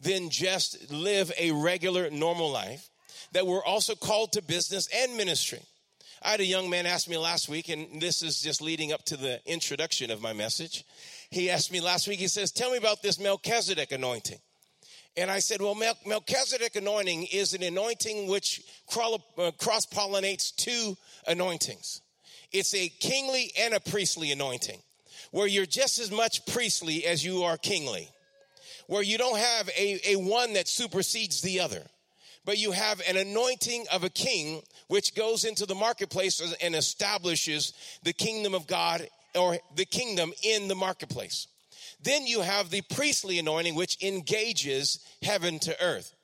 [0.00, 2.88] than just live a regular, normal life,
[3.32, 5.60] that we're also called to business and ministry.
[6.24, 9.04] I had a young man ask me last week, and this is just leading up
[9.06, 10.84] to the introduction of my message.
[11.30, 14.38] He asked me last week, he says, Tell me about this Melchizedek anointing.
[15.16, 15.74] And I said, well,
[16.06, 18.62] Melchizedek anointing is an anointing which
[18.96, 20.96] uh, cross pollinates two
[21.26, 22.00] anointings.
[22.50, 24.78] It's a kingly and a priestly anointing,
[25.30, 28.08] where you're just as much priestly as you are kingly,
[28.86, 31.82] where you don't have a, a one that supersedes the other,
[32.44, 37.74] but you have an anointing of a king which goes into the marketplace and establishes
[38.02, 41.46] the kingdom of God or the kingdom in the marketplace.
[42.02, 46.14] Then you have the priestly anointing, which engages heaven to earth.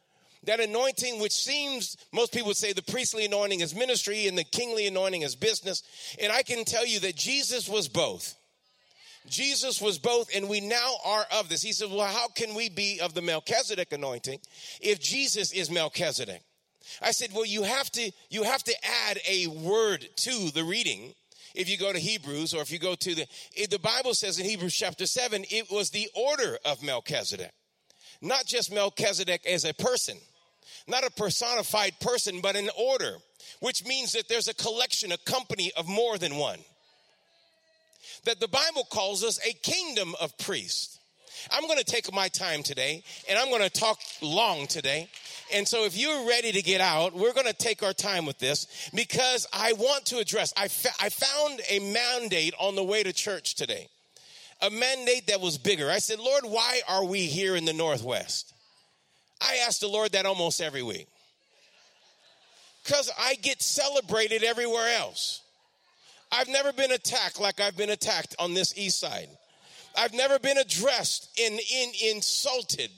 [0.44, 4.86] That anointing, which seems, most people say the priestly anointing is ministry and the kingly
[4.86, 5.82] anointing is business.
[6.20, 8.34] And I can tell you that Jesus was both.
[9.28, 11.60] Jesus was both, and we now are of this.
[11.60, 14.40] He said, Well, how can we be of the Melchizedek anointing
[14.80, 16.40] if Jesus is Melchizedek?
[17.02, 18.74] I said, Well, you have to, you have to
[19.06, 21.14] add a word to the reading
[21.58, 23.26] if you go to Hebrews or if you go to the,
[23.68, 27.50] the Bible says in Hebrews chapter 7, it was the order of Melchizedek.
[28.22, 30.16] Not just Melchizedek as a person,
[30.86, 33.16] not a personified person, but an order,
[33.58, 36.60] which means that there's a collection, a company of more than one.
[38.24, 41.00] That the Bible calls us a kingdom of priests.
[41.50, 45.08] I'm going to take my time today and I'm going to talk long today
[45.52, 48.38] and so if you're ready to get out, we're going to take our time with
[48.38, 53.02] this because I want to address, I, fa- I found a mandate on the way
[53.02, 53.88] to church today.
[54.60, 55.90] A mandate that was bigger.
[55.90, 58.52] I said, Lord, why are we here in the Northwest?
[59.40, 61.06] I ask the Lord that almost every week.
[62.84, 65.42] Because I get celebrated everywhere else.
[66.32, 69.28] I've never been attacked like I've been attacked on this east side.
[69.96, 72.90] I've never been addressed and in, in, insulted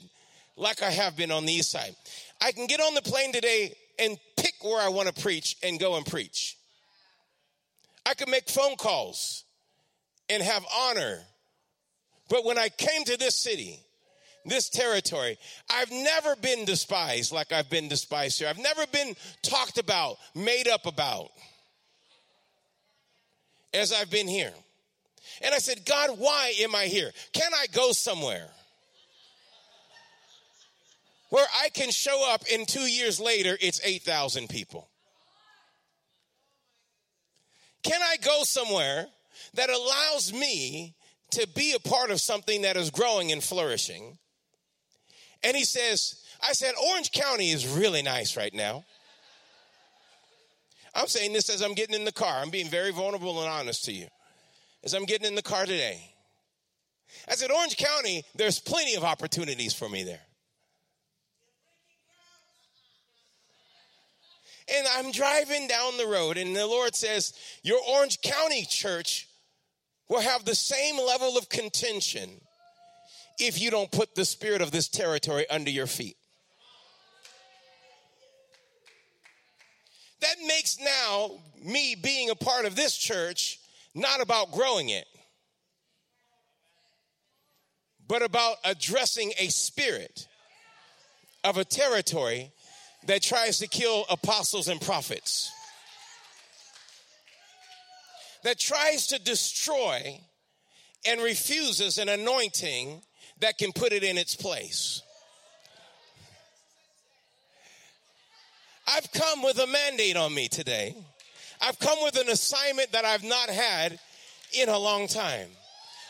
[0.57, 1.95] like I have been on the east side.
[2.41, 5.79] I can get on the plane today and pick where I want to preach and
[5.79, 6.57] go and preach.
[8.05, 9.43] I can make phone calls
[10.29, 11.19] and have honor.
[12.29, 13.79] But when I came to this city,
[14.45, 15.37] this territory,
[15.69, 18.47] I've never been despised like I've been despised here.
[18.47, 21.29] I've never been talked about, made up about
[23.73, 24.53] as I've been here.
[25.43, 27.11] And I said, God, why am I here?
[27.33, 28.47] Can I go somewhere?
[31.31, 34.89] Where I can show up and two years later it's 8,000 people?
[37.83, 39.07] Can I go somewhere
[39.53, 40.93] that allows me
[41.31, 44.17] to be a part of something that is growing and flourishing?
[45.41, 48.83] And he says, I said, Orange County is really nice right now.
[50.93, 52.41] I'm saying this as I'm getting in the car.
[52.41, 54.07] I'm being very vulnerable and honest to you.
[54.83, 56.13] As I'm getting in the car today.
[57.29, 60.19] I said, Orange County, there's plenty of opportunities for me there.
[64.73, 67.33] And I'm driving down the road, and the Lord says,
[67.63, 69.27] Your Orange County church
[70.07, 72.29] will have the same level of contention
[73.39, 76.15] if you don't put the spirit of this territory under your feet.
[80.21, 81.31] That makes now
[81.63, 83.59] me being a part of this church
[83.95, 85.05] not about growing it,
[88.07, 90.27] but about addressing a spirit
[91.43, 92.51] of a territory
[93.07, 95.51] that tries to kill apostles and prophets,
[98.43, 100.19] that tries to destroy
[101.05, 103.01] and refuses an anointing
[103.39, 105.01] that can put it in its place.
[108.87, 110.95] I've come with a mandate on me today.
[111.61, 113.99] I've come with an assignment that I've not had
[114.53, 115.47] in a long time.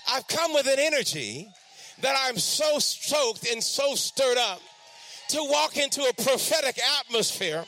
[0.09, 1.47] I've come with an energy
[2.01, 4.61] that I'm so stoked and so stirred up
[5.31, 7.65] to walk into a prophetic atmosphere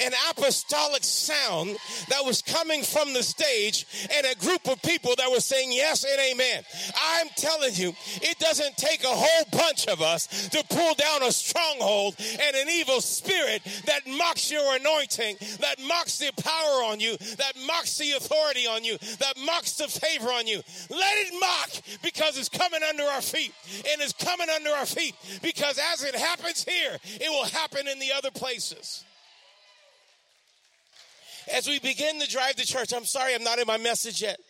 [0.00, 1.76] an apostolic sound
[2.08, 6.04] that was coming from the stage and a group of people that were saying yes
[6.04, 6.62] and amen.
[7.00, 11.32] I'm telling you, it doesn't take a whole bunch of us to pull down a
[11.32, 17.16] stronghold and an evil spirit that mocks your anointing, that mocks the power on you,
[17.16, 20.62] that mocks the authority on you, that mocks the favor on you.
[20.90, 21.70] Let it mock
[22.02, 23.52] because it's coming under our feet
[23.90, 27.98] and it's coming under our feet because as it happens here, it will happen in
[27.98, 29.04] the other places.
[31.54, 34.40] As we begin to drive to church, I'm sorry I'm not in my message yet.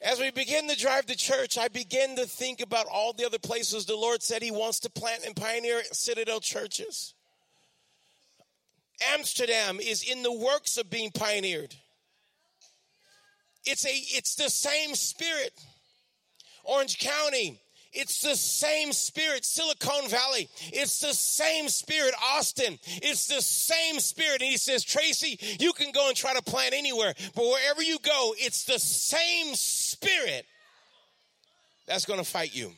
[0.00, 3.38] As we begin to drive to church, I begin to think about all the other
[3.38, 7.12] places the Lord said He wants to plant and pioneer citadel churches.
[9.12, 11.74] Amsterdam is in the works of being pioneered.
[13.66, 15.52] It's a it's the same spirit.
[16.64, 17.60] Orange County
[17.92, 19.44] it's the same spirit.
[19.44, 20.48] Silicon Valley.
[20.72, 22.14] It's the same spirit.
[22.34, 22.78] Austin.
[22.86, 24.42] It's the same spirit.
[24.42, 27.98] And he says, Tracy, you can go and try to plant anywhere, but wherever you
[27.98, 30.46] go, it's the same spirit
[31.86, 32.72] that's going to fight you.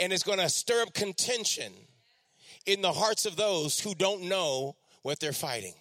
[0.00, 1.72] And it's going to stir up contention
[2.66, 5.74] in the hearts of those who don't know what they're fighting.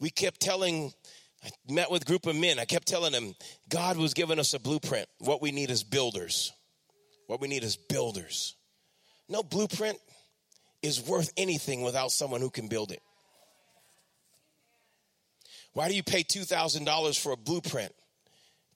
[0.00, 0.92] We kept telling
[1.44, 2.58] I met with a group of men.
[2.58, 3.34] I kept telling them
[3.68, 5.08] God was giving us a blueprint.
[5.18, 6.52] What we need is builders.
[7.26, 8.54] What we need is builders.
[9.28, 9.98] No blueprint
[10.82, 13.02] is worth anything without someone who can build it.
[15.72, 17.92] Why do you pay $2,000 for a blueprint,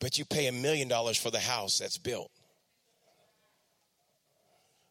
[0.00, 2.30] but you pay a million dollars for the house that's built?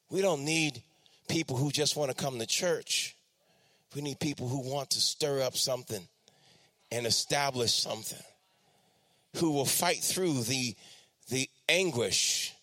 [0.10, 0.82] We don't need
[1.28, 3.16] people who just want to come to church.
[3.94, 6.08] We need people who want to stir up something
[6.92, 8.24] and establish something,
[9.38, 10.76] who will fight through the,
[11.30, 12.54] the anguish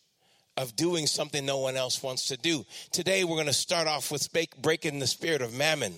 [0.57, 2.65] of doing something no one else wants to do.
[2.93, 4.29] Today, we're going to start off with
[4.63, 5.95] breaking the spirit of mammon.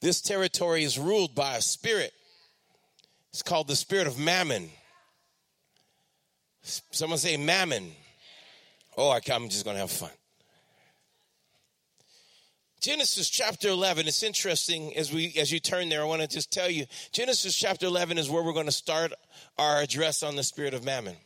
[0.00, 2.12] This territory is ruled by a spirit.
[3.30, 4.70] It's called the spirit of mammon.
[6.62, 7.90] Someone say mammon.
[8.96, 10.10] Oh, I'm just going to have fun.
[12.84, 16.52] Genesis chapter 11, it's interesting as we as you turn there, I want to just
[16.52, 19.14] tell you Genesis chapter 11 is where we're going to start
[19.56, 21.16] our address on the spirit of mammon.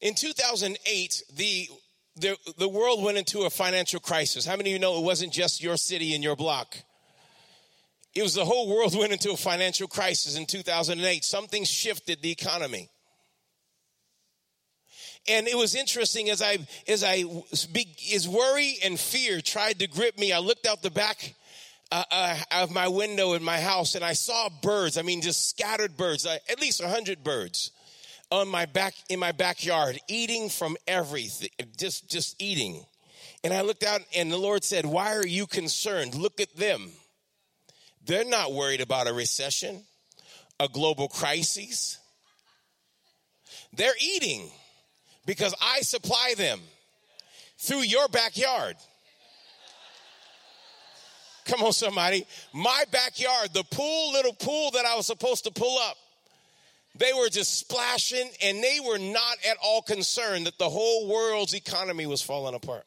[0.00, 1.68] In 2008, the,
[2.16, 4.46] the, the world went into a financial crisis.
[4.46, 6.74] How many of you know it wasn't just your city and your block?
[8.14, 11.24] It was the whole world went into a financial crisis in 2008.
[11.24, 12.88] Something shifted the economy
[15.28, 17.24] and it was interesting as I as I
[18.14, 20.32] as worry and fear tried to grip me.
[20.32, 21.34] I looked out the back
[21.90, 24.98] uh, uh, of my window in my house and I saw birds.
[24.98, 27.72] I mean, just scattered birds, uh, at least hundred birds
[28.30, 32.84] on my back in my backyard, eating from everything, just just eating.
[33.44, 36.14] And I looked out, and the Lord said, "Why are you concerned?
[36.14, 36.92] Look at them.
[38.04, 39.84] They're not worried about a recession,
[40.58, 41.98] a global crisis.
[43.72, 44.50] They're eating."
[45.28, 46.58] Because I supply them
[47.58, 48.76] through your backyard.
[51.44, 52.26] Come on, somebody.
[52.54, 55.98] My backyard, the pool, little pool that I was supposed to pull up,
[56.94, 61.54] they were just splashing and they were not at all concerned that the whole world's
[61.54, 62.86] economy was falling apart.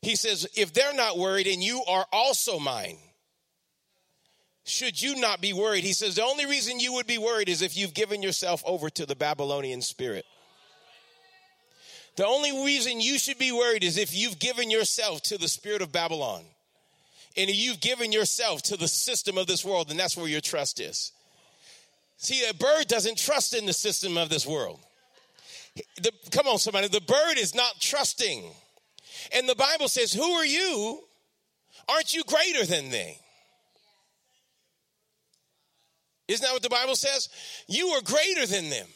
[0.00, 2.96] He says, if they're not worried and you are also mine,
[4.64, 5.84] should you not be worried?
[5.84, 8.88] He says, the only reason you would be worried is if you've given yourself over
[8.90, 10.24] to the Babylonian spirit.
[12.16, 15.82] The only reason you should be worried is if you've given yourself to the spirit
[15.82, 16.44] of Babylon
[17.36, 20.80] and you've given yourself to the system of this world, and that's where your trust
[20.80, 21.12] is.
[22.16, 24.78] See, a bird doesn't trust in the system of this world.
[26.00, 26.86] The, come on, somebody.
[26.86, 28.44] The bird is not trusting.
[29.32, 31.00] And the Bible says, Who are you?
[31.88, 33.18] Aren't you greater than they?
[36.28, 37.28] Isn't that what the Bible says?
[37.68, 38.86] You are greater than them.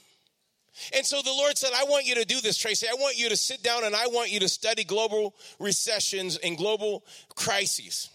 [0.94, 2.86] And so the Lord said, I want you to do this, Tracy.
[2.88, 6.56] I want you to sit down and I want you to study global recessions and
[6.56, 7.04] global
[7.34, 8.10] crises.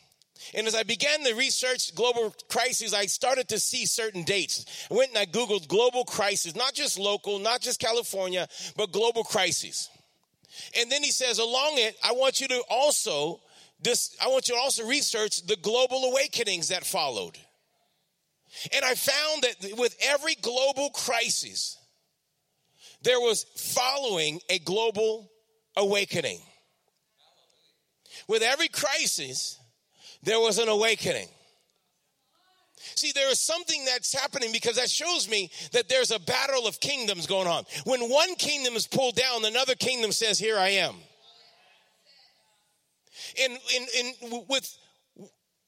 [0.54, 4.88] And as I began to research global crises, I started to see certain dates.
[4.90, 9.24] I went and I Googled global crisis, not just local, not just California, but global
[9.24, 9.90] crises.
[10.78, 13.42] And then he says, along it, I want you to also
[13.82, 17.38] this, I want you to also research the global awakenings that followed.
[18.74, 21.78] And I found that with every global crisis,
[23.02, 25.32] there was following a global
[25.76, 26.42] awakening.
[28.28, 29.60] With every crisis,
[30.22, 31.28] there was an awakening.
[32.96, 36.80] See, there is something that's happening because that shows me that there's a battle of
[36.80, 37.64] kingdoms going on.
[37.86, 40.96] When one kingdom is pulled down, another kingdom says, Here I am.
[43.42, 43.88] And, and,
[44.32, 44.78] and with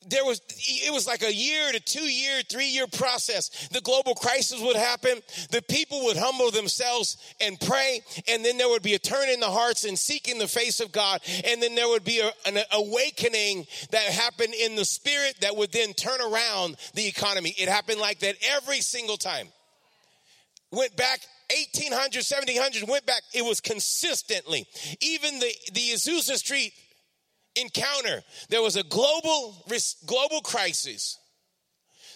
[0.10, 3.68] there was it was like a year to two year three year process.
[3.70, 5.22] The global crisis would happen.
[5.52, 9.40] The people would humble themselves and pray and then there would be a turn in
[9.40, 11.22] the hearts and seeking the face of god.
[11.46, 15.72] And then there would be a, an awakening that happened in the spirit that would
[15.72, 17.56] then turn around the economy.
[17.58, 19.48] It happened like that every single time.
[20.72, 21.20] Went back
[21.50, 23.22] 1800 1700 went back.
[23.34, 24.66] It was consistently.
[25.00, 26.74] Even the the azusa street
[27.56, 28.24] encounter.
[28.50, 29.66] There was a global,
[30.06, 31.18] global crisis.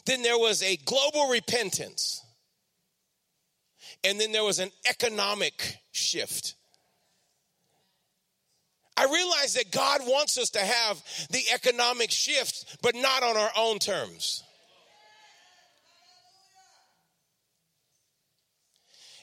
[0.06, 2.24] Then there was a global repentance.
[4.04, 6.56] And then there was an economic shift.
[8.96, 13.52] I realize that God wants us to have the economic shift, but not on our
[13.58, 14.44] own terms.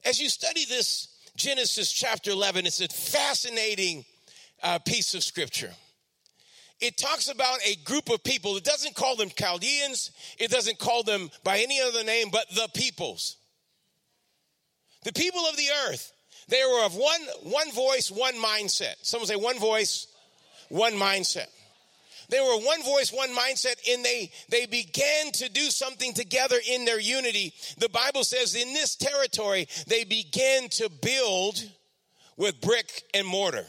[0.04, 4.04] As you study this Genesis chapter 11, it's a fascinating
[4.62, 5.73] uh, piece of scripture
[6.80, 8.56] it talks about a group of people.
[8.56, 12.68] It doesn't call them Chaldeans, it doesn't call them by any other name but the
[12.75, 13.37] peoples.
[15.04, 16.12] The people of the earth.
[16.49, 18.95] They were of one, one voice, one mindset.
[19.02, 20.06] Someone say one voice,
[20.68, 21.47] one mindset.
[22.28, 26.85] They were one voice, one mindset, and they, they began to do something together in
[26.85, 27.54] their unity.
[27.78, 31.62] The Bible says in this territory, they began to build
[32.37, 33.66] with brick and mortar.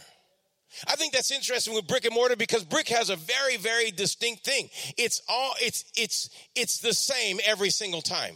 [0.87, 4.43] I think that's interesting with brick and mortar because brick has a very, very distinct
[4.45, 4.69] thing.
[4.97, 8.35] It's all, it's, it's, it's the same every single time.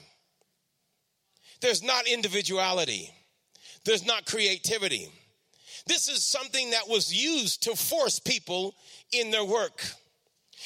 [1.61, 3.13] There's not individuality.
[3.85, 5.09] There's not creativity.
[5.87, 8.75] This is something that was used to force people
[9.11, 9.83] in their work.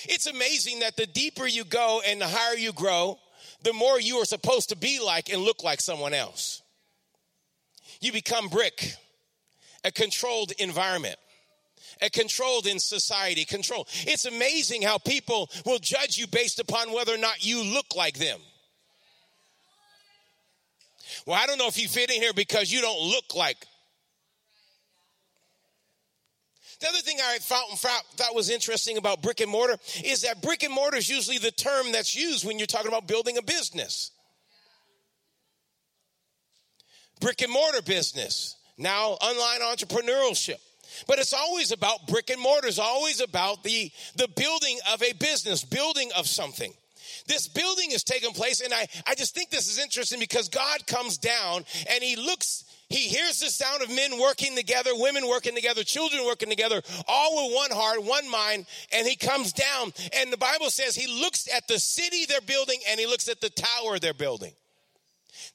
[0.03, 3.17] It's amazing that the deeper you go and the higher you grow,
[3.63, 6.61] the more you are supposed to be like and look like someone else.
[8.01, 8.93] You become brick,
[9.83, 11.17] a controlled environment
[12.11, 13.45] controlled in society.
[13.45, 13.87] Control.
[14.05, 18.17] It's amazing how people will judge you based upon whether or not you look like
[18.17, 18.39] them.
[21.25, 23.57] Well, I don't know if you fit in here because you don't look like.
[26.79, 30.63] The other thing I thought, thought was interesting about brick and mortar is that brick
[30.63, 34.11] and mortar is usually the term that's used when you're talking about building a business.
[37.21, 40.59] Brick and mortar business, now online entrepreneurship.
[41.07, 42.67] But it's always about brick and mortar.
[42.67, 46.73] It's always about the, the building of a business, building of something.
[47.27, 50.85] This building is taking place, and I, I just think this is interesting because God
[50.85, 55.55] comes down and he looks, he hears the sound of men working together, women working
[55.55, 59.91] together, children working together, all with one heart, one mind, and he comes down.
[60.13, 63.41] And the Bible says he looks at the city they're building and he looks at
[63.41, 64.53] the tower they're building.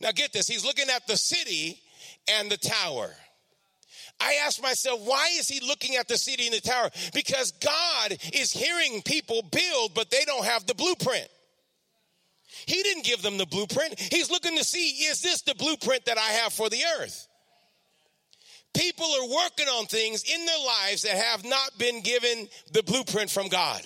[0.01, 1.81] Now get this, he's looking at the city
[2.29, 3.15] and the tower.
[4.21, 6.91] I asked myself, why is he looking at the city and the tower?
[7.15, 11.27] Because God is hearing people build, but they don't have the blueprint.
[12.67, 13.99] He didn't give them the blueprint.
[13.99, 17.27] He's looking to see, is this the blueprint that I have for the earth?
[18.75, 23.31] People are working on things in their lives that have not been given the blueprint
[23.31, 23.83] from God.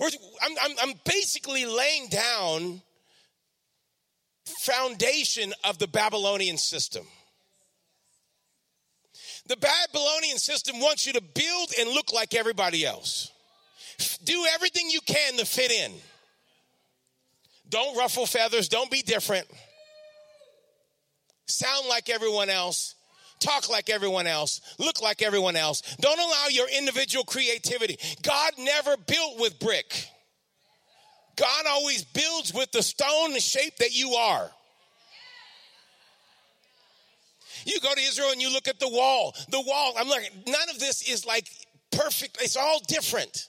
[0.00, 2.82] I'm, I'm, I'm basically laying down
[4.58, 7.06] foundation of the Babylonian system.
[9.46, 13.30] The Babylonian system wants you to build and look like everybody else.
[14.24, 15.92] Do everything you can to fit in.
[17.68, 19.46] Don't ruffle feathers, don't be different.
[21.46, 22.94] Sound like everyone else
[23.42, 25.82] talk like everyone else, look like everyone else.
[26.00, 27.98] Don't allow your individual creativity.
[28.22, 30.08] God never built with brick.
[31.36, 34.50] God always builds with the stone shape that you are.
[37.64, 39.34] You go to Israel and you look at the wall.
[39.50, 41.48] The wall, I'm like, none of this is like
[41.90, 42.38] perfect.
[42.40, 43.48] It's all different.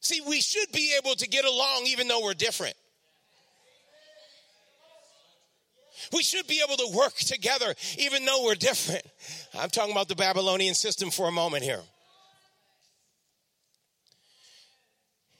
[0.00, 2.74] See, we should be able to get along even though we're different.
[6.12, 9.04] We should be able to work together even though we're different.
[9.58, 11.82] I'm talking about the Babylonian system for a moment here.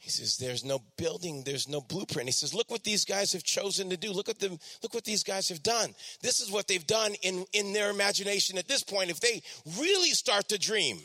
[0.09, 2.27] He says, There's no building, there's no blueprint.
[2.27, 4.11] He says, Look what these guys have chosen to do.
[4.11, 5.93] Look at them, look what these guys have done.
[6.21, 9.11] This is what they've done in, in their imagination at this point.
[9.11, 9.43] If they
[9.77, 10.97] really start to dream,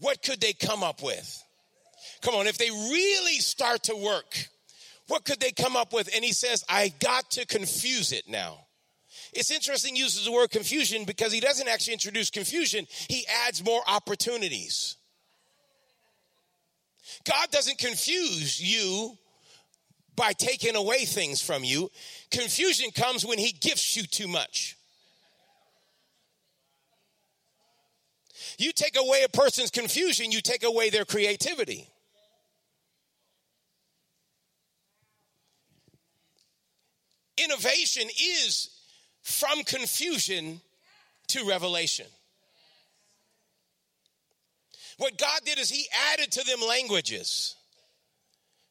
[0.00, 1.42] what could they come up with?
[2.20, 4.48] Come on, if they really start to work,
[5.08, 6.10] what could they come up with?
[6.14, 8.58] And he says, I got to confuse it now.
[9.32, 13.64] It's interesting he uses the word confusion because he doesn't actually introduce confusion, he adds
[13.64, 14.96] more opportunities.
[17.26, 19.18] God doesn't confuse you
[20.14, 21.90] by taking away things from you.
[22.30, 24.76] Confusion comes when he gifts you too much.
[28.58, 31.88] You take away a person's confusion, you take away their creativity.
[37.36, 38.70] Innovation is
[39.22, 40.60] from confusion
[41.28, 42.06] to revelation.
[44.98, 47.54] What God did is He added to them languages,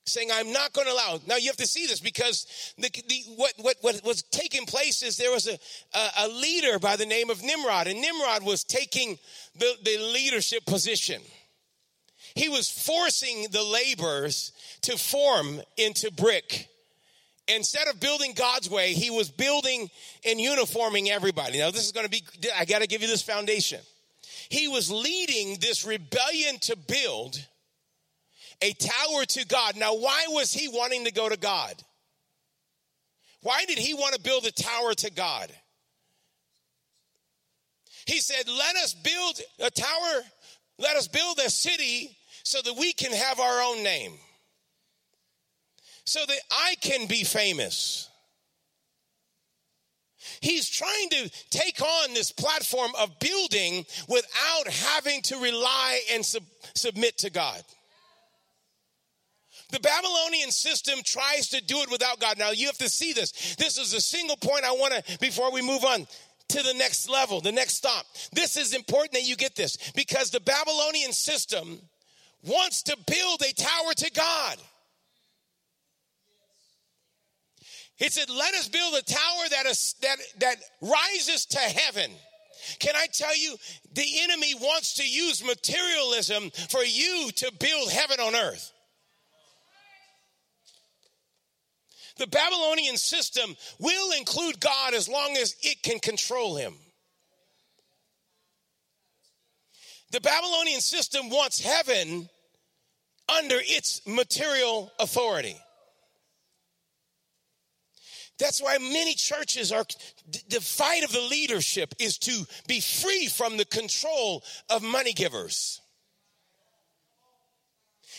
[0.06, 1.20] saying, I'm not going to allow.
[1.28, 5.04] Now you have to see this because the, the, what, what, what was taking place
[5.04, 5.58] is there was a,
[5.98, 9.18] a, a leader by the name of Nimrod, and Nimrod was taking
[9.58, 11.22] the, the leadership position.
[12.34, 14.52] He was forcing the laborers
[14.82, 16.70] to form into brick
[17.48, 19.90] instead of building God's way, he was building
[20.26, 21.60] and uniforming everybody.
[21.60, 22.24] Now, this is going to be,
[22.58, 23.80] I got to give you this foundation.
[24.50, 27.46] He was leading this rebellion to build
[28.62, 29.76] a tower to God.
[29.76, 31.76] Now, why was he wanting to go to God?
[33.42, 35.52] Why did he want to build a tower to God?
[38.06, 40.24] He said, Let us build a tower,
[40.80, 44.14] let us build a city so that we can have our own name
[46.06, 48.10] so that I can be famous.
[50.42, 56.44] He's trying to take on this platform of building without having to rely and sub-
[56.74, 57.62] submit to God.
[59.72, 62.38] The Babylonian system tries to do it without God.
[62.38, 63.56] Now you have to see this.
[63.56, 66.08] This is a single point I want to, before we move on
[66.50, 68.06] to the next level, the next stop.
[68.32, 71.80] This is important that you get this because the Babylonian system
[72.44, 74.58] wants to build a tower to God.
[77.98, 82.12] He said, Let us build a tower that, is, that, that rises to heaven.
[82.80, 83.56] Can I tell you,
[83.94, 88.72] the enemy wants to use materialism for you to build heaven on earth.
[92.18, 96.74] The Babylonian system will include God as long as it can control him.
[100.12, 102.30] The Babylonian system wants heaven
[103.28, 105.58] under its material authority.
[108.38, 109.86] That's why many churches are,
[110.50, 115.82] the fight of the leadership is to be free from the control of money givers.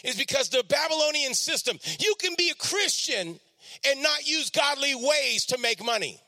[0.05, 3.41] Is because the Babylonian system, you can be a Christian
[3.87, 6.21] and not use godly ways to make money.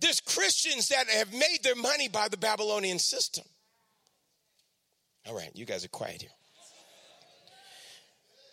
[0.00, 3.44] There's Christians that have made their money by the Babylonian system.
[5.26, 6.30] All right, you guys are quiet here.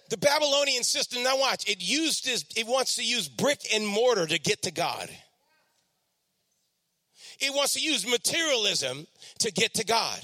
[0.09, 4.39] The Babylonian system, now watch, it used it wants to use brick and mortar to
[4.39, 5.09] get to God.
[7.39, 9.05] It wants to use materialism
[9.39, 10.19] to get to God.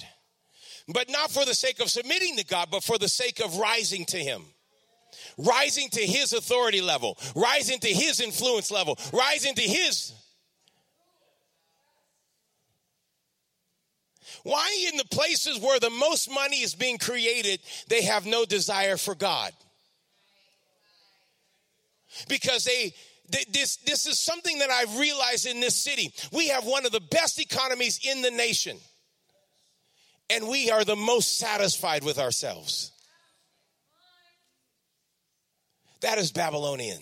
[0.87, 4.05] But not for the sake of submitting to God, but for the sake of rising
[4.05, 4.43] to Him.
[5.37, 10.13] Rising to His authority level, rising to His influence level, rising to His.
[14.43, 18.97] Why, in the places where the most money is being created, they have no desire
[18.97, 19.53] for God?
[22.27, 22.93] Because they,
[23.51, 26.13] this, this is something that I've realized in this city.
[26.31, 28.77] We have one of the best economies in the nation,
[30.29, 32.91] and we are the most satisfied with ourselves.
[36.01, 37.01] That is Babylonian.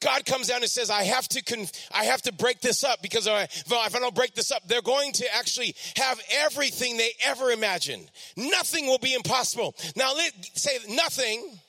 [0.00, 3.02] God comes down and says, I have to, conf- I have to break this up
[3.02, 6.96] because if I, if I don't break this up, they're going to actually have everything
[6.96, 8.10] they ever imagined.
[8.36, 9.76] Nothing will be impossible.
[9.96, 11.60] Now, let say nothing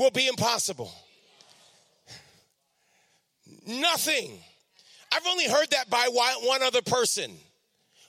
[0.00, 0.90] will be impossible.
[3.66, 4.38] Nothing.
[5.12, 7.30] I've only heard that by one other person.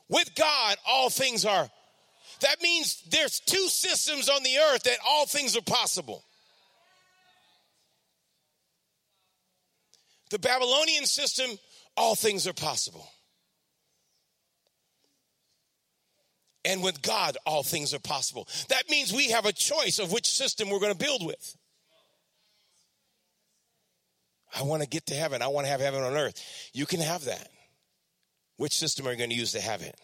[0.08, 1.70] With God, all things are.
[2.40, 6.24] That means there's two systems on the earth that all things are possible.
[10.32, 11.50] The Babylonian system,
[11.98, 13.08] all things are possible.
[16.64, 18.48] And with God, all things are possible.
[18.70, 21.58] That means we have a choice of which system we're going to build with.
[24.54, 25.42] I want to get to heaven.
[25.42, 26.42] I want to have heaven on earth.
[26.74, 27.48] You can have that.
[28.58, 29.96] Which system are you going to use to have it?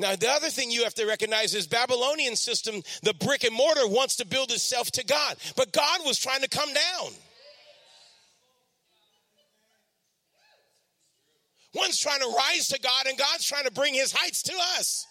[0.00, 3.86] Now, the other thing you have to recognize is Babylonian system, the brick and mortar
[3.86, 7.12] wants to build itself to God, but God was trying to come down.
[11.74, 15.06] One's trying to rise to God, and God's trying to bring his heights to us.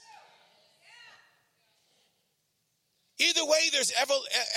[3.19, 3.93] Either way, there's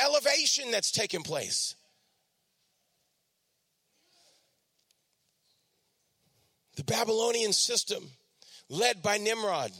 [0.05, 1.76] elevation that's taking place.
[6.77, 8.05] The Babylonian system,
[8.69, 9.73] led by Nimrod,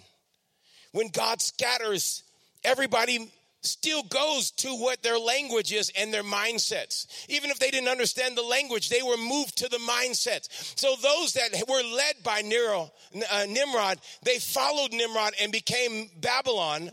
[0.93, 2.23] when God scatters,
[2.65, 3.31] everybody
[3.67, 7.07] still goes to what their language is and their mindsets.
[7.29, 10.49] Even if they didn't understand the language, they were moved to the mindsets.
[10.79, 12.91] So those that were led by Nero,
[13.31, 16.91] uh, Nimrod, they followed Nimrod and became Babylon,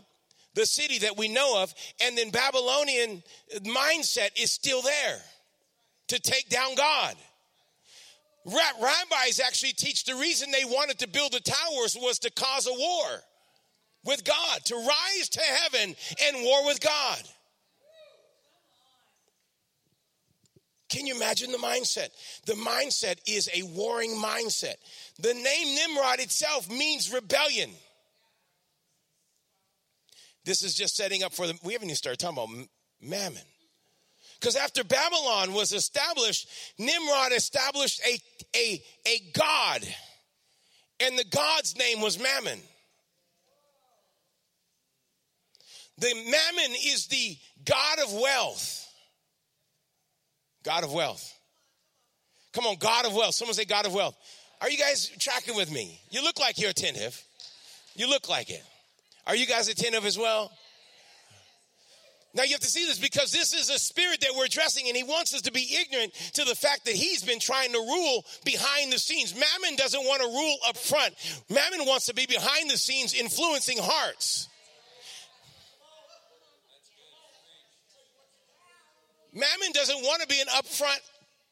[0.54, 1.72] the city that we know of.
[2.02, 3.22] And then Babylonian
[3.62, 5.20] mindset is still there
[6.08, 7.14] to take down God.
[8.46, 12.72] Rabbis actually teach the reason they wanted to build the towers was to cause a
[12.72, 13.22] war
[14.04, 17.22] with God, to rise to heaven and war with God.
[20.90, 22.10] Can you imagine the mindset?
[22.46, 24.76] The mindset is a warring mindset.
[25.18, 27.70] The name Nimrod itself means rebellion.
[30.44, 32.68] This is just setting up for the, we haven't even started talking about
[33.00, 33.42] mammon.
[34.38, 38.18] Because after Babylon was established, Nimrod established a,
[38.56, 39.86] a, a god,
[41.00, 42.60] and the god's name was Mammon.
[45.98, 48.88] The mammon is the God of wealth.
[50.64, 51.32] God of wealth.
[52.52, 53.34] Come on, God of wealth.
[53.34, 54.16] Someone say God of wealth.
[54.60, 56.00] Are you guys tracking with me?
[56.10, 57.22] You look like you're attentive.
[57.94, 58.62] You look like it.
[59.26, 60.50] Are you guys attentive as well?
[62.34, 64.96] Now you have to see this because this is a spirit that we're addressing, and
[64.96, 68.24] he wants us to be ignorant to the fact that he's been trying to rule
[68.44, 69.34] behind the scenes.
[69.34, 71.14] Mammon doesn't want to rule up front.
[71.48, 74.48] Mammon wants to be behind the scenes, influencing hearts.
[79.32, 80.98] Mammon doesn't want to be an upfront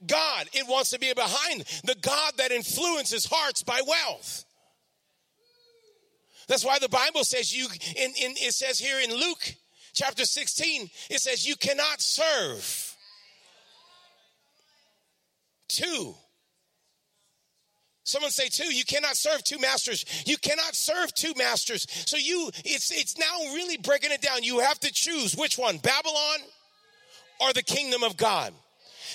[0.06, 0.48] God.
[0.52, 4.44] It wants to be behind the God that influences hearts by wealth.
[6.48, 9.54] That's why the Bible says you, in, in, it says here in Luke
[9.92, 12.96] chapter 16, it says you cannot serve
[15.68, 16.14] two.
[18.04, 18.74] Someone say two.
[18.74, 20.04] You cannot serve two masters.
[20.26, 21.86] You cannot serve two masters.
[22.06, 24.42] So you, it's it's now really breaking it down.
[24.42, 26.40] You have to choose which one, Babylon
[27.40, 28.52] or the kingdom of God.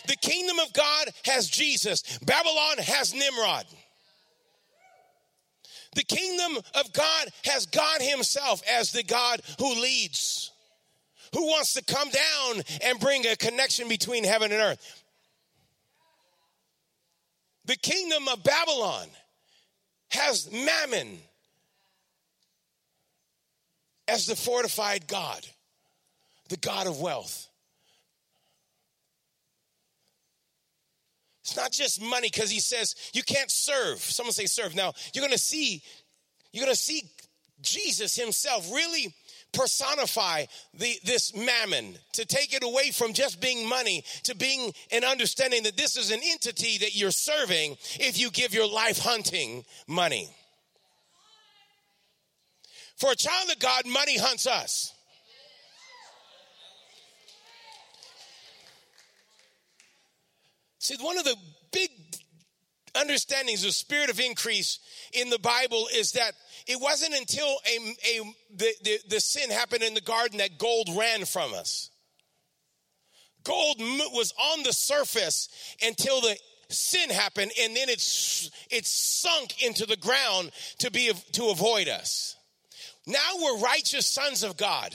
[0.08, 2.04] The kingdom of God has Jesus.
[2.20, 3.66] Babylon has Nimrod.
[5.96, 10.52] The kingdom of God has God Himself as the God who leads,
[11.34, 15.04] who wants to come down and bring a connection between heaven and earth.
[17.66, 19.08] The kingdom of Babylon
[20.12, 21.20] has Mammon
[24.08, 25.46] as the fortified God,
[26.50, 27.48] the God of wealth.
[31.44, 34.00] It's not just money because he says you can't serve.
[34.00, 34.76] Someone say serve.
[34.76, 35.82] Now you're to see,
[36.52, 37.04] you're to see
[37.62, 39.14] Jesus himself really
[39.58, 45.04] personify the, this mammon, to take it away from just being money to being an
[45.04, 49.66] understanding that this is an entity that you're serving if you give your life hunting
[49.88, 50.30] money.
[52.98, 54.94] For a child of God, money hunts us.
[60.80, 61.36] See, one of the
[61.72, 61.90] big
[62.96, 64.80] understandings of spirit of increase
[65.14, 66.32] in the Bible is that
[66.68, 70.90] it wasn't until a, a the, the, the sin happened in the garden that gold
[70.98, 71.90] ran from us.
[73.44, 75.48] Gold was on the surface
[75.82, 76.38] until the
[76.70, 82.36] sin happened and then it's it's sunk into the ground to be to avoid us.
[83.06, 84.94] Now we're righteous sons of God.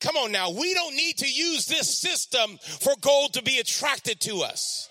[0.00, 4.20] Come on now, we don't need to use this system for gold to be attracted
[4.22, 4.88] to us.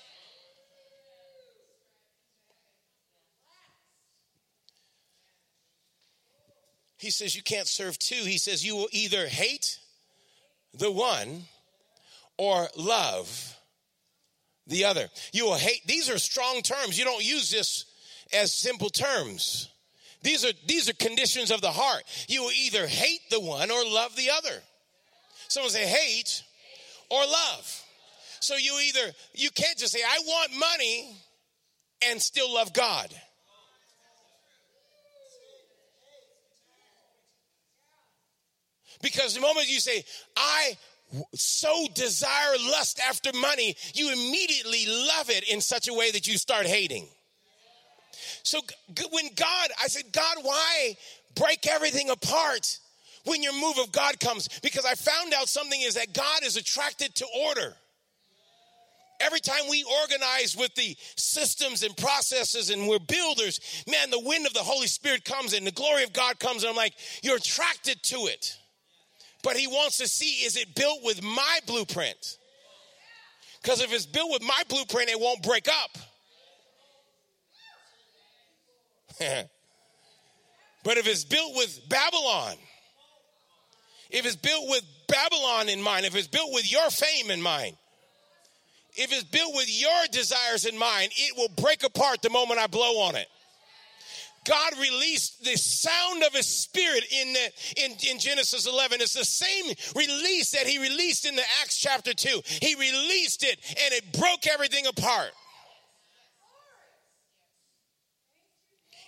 [7.02, 8.24] He says you can't serve two.
[8.24, 9.80] He says you will either hate
[10.74, 11.46] the one
[12.38, 13.58] or love
[14.68, 15.10] the other.
[15.34, 17.00] You will hate, these are strong terms.
[17.00, 17.86] You don't use this
[18.32, 19.68] as simple terms.
[20.22, 22.04] These are these are conditions of the heart.
[22.28, 24.62] You will either hate the one or love the other.
[25.48, 26.44] Someone say hate
[27.10, 27.84] or love.
[28.40, 31.16] So you either, you can't just say, I want money
[32.08, 33.12] and still love God.
[39.02, 40.04] Because the moment you say,
[40.36, 40.78] I
[41.34, 46.38] so desire lust after money, you immediately love it in such a way that you
[46.38, 47.08] start hating.
[48.44, 48.60] So
[49.12, 50.96] when God, I said, God, why
[51.36, 52.80] break everything apart
[53.26, 54.48] when your move of God comes?
[54.62, 57.76] Because I found out something is that God is attracted to order.
[59.20, 64.48] Every time we organize with the systems and processes and we're builders, man, the wind
[64.48, 67.38] of the Holy Spirit comes and the glory of God comes, and I'm like, you're
[67.38, 68.58] attracted to it.
[69.44, 72.38] But He wants to see is it built with my blueprint?
[73.62, 75.98] Because if it's built with my blueprint, it won't break up.
[80.84, 82.56] but if it's built with Babylon,
[84.10, 87.76] if it's built with Babylon in mind, if it's built with your fame in mind,
[88.96, 92.68] if it's built with your desires in mind, it will break apart the moment I
[92.68, 93.28] blow on it.
[94.44, 97.52] God released the sound of his spirit in, the,
[97.84, 99.00] in, in Genesis 11.
[99.00, 102.42] It's the same release that he released in the Acts chapter 2.
[102.46, 105.32] He released it and it broke everything apart.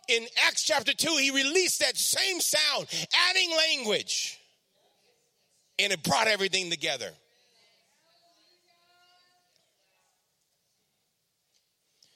[0.07, 2.87] In Acts chapter 2, he released that same sound,
[3.29, 4.37] adding language,
[5.79, 7.09] and it brought everything together.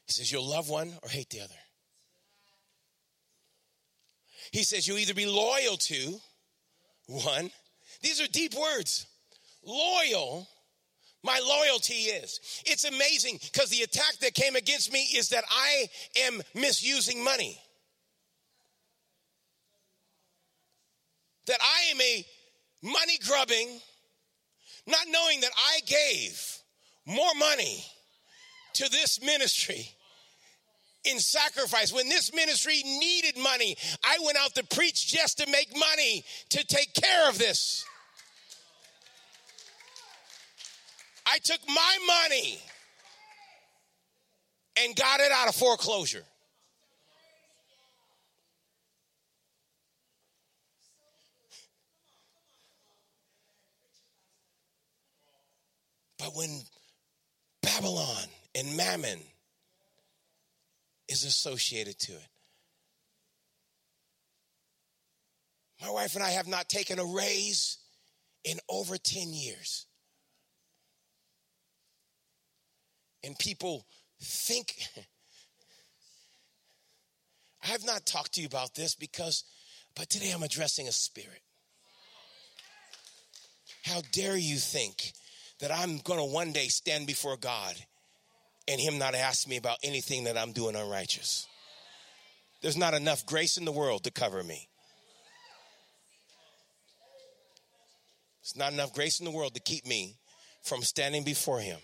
[0.05, 1.55] He says, You'll love one or hate the other.
[4.57, 6.19] He says, You'll either be loyal to
[7.05, 7.51] one.
[8.01, 9.05] These are deep words.
[9.63, 10.49] Loyal,
[11.23, 12.39] my loyalty is.
[12.65, 15.85] It's amazing because the attack that came against me is that I
[16.21, 17.61] am misusing money.
[21.45, 22.25] That I am a
[22.81, 23.79] money grubbing,
[24.87, 26.57] not knowing that I gave
[27.05, 27.85] more money
[28.73, 29.87] to this ministry
[31.09, 31.93] in sacrifice.
[31.93, 36.65] When this ministry needed money, I went out to preach just to make money to
[36.65, 37.85] take care of this.
[41.25, 42.59] I took my money
[44.79, 46.23] and got it out of foreclosure.
[56.17, 56.61] But when
[57.61, 58.23] Babylon
[58.55, 59.19] and Mammon
[61.07, 62.27] is associated to it.
[65.81, 67.77] My wife and I have not taken a raise
[68.43, 69.85] in over 10 years.
[73.23, 73.85] And people
[74.21, 74.75] think,
[77.63, 79.43] I have not talked to you about this because,
[79.95, 81.41] but today I'm addressing a spirit.
[83.83, 85.13] How dare you think
[85.59, 87.75] that I'm going to one day stand before God
[88.67, 91.47] and him not ask me about anything that I'm doing unrighteous.
[92.61, 94.67] There's not enough grace in the world to cover me.
[98.41, 100.15] There's not enough grace in the world to keep me
[100.63, 101.79] from standing before him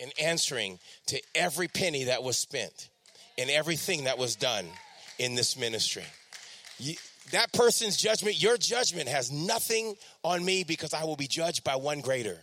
[0.00, 2.88] and answering to every penny that was spent
[3.38, 4.66] and everything that was done
[5.18, 6.04] in this ministry.
[6.78, 6.94] You,
[7.32, 11.76] that person's judgment, your judgment has nothing on me because I will be judged by
[11.76, 12.38] one greater.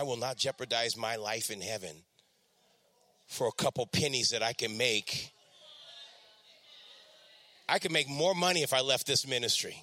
[0.00, 1.94] I will not jeopardize my life in heaven
[3.26, 5.30] for a couple pennies that I can make.
[7.68, 9.76] I could make more money if I left this ministry.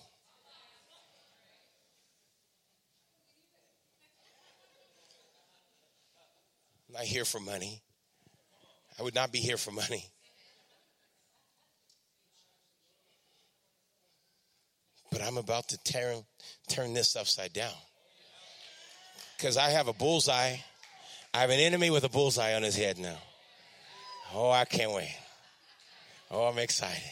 [6.88, 7.84] I'm not here for money.
[9.00, 10.04] I would not be here for money.
[15.12, 16.26] But I'm about to turn,
[16.68, 17.76] turn this upside down
[19.38, 20.58] because I have a bullseye.
[21.34, 23.18] I have an enemy with a bullseye on his head now.
[24.34, 25.16] Oh, I can't wait.
[26.32, 27.04] Oh, I'm excited.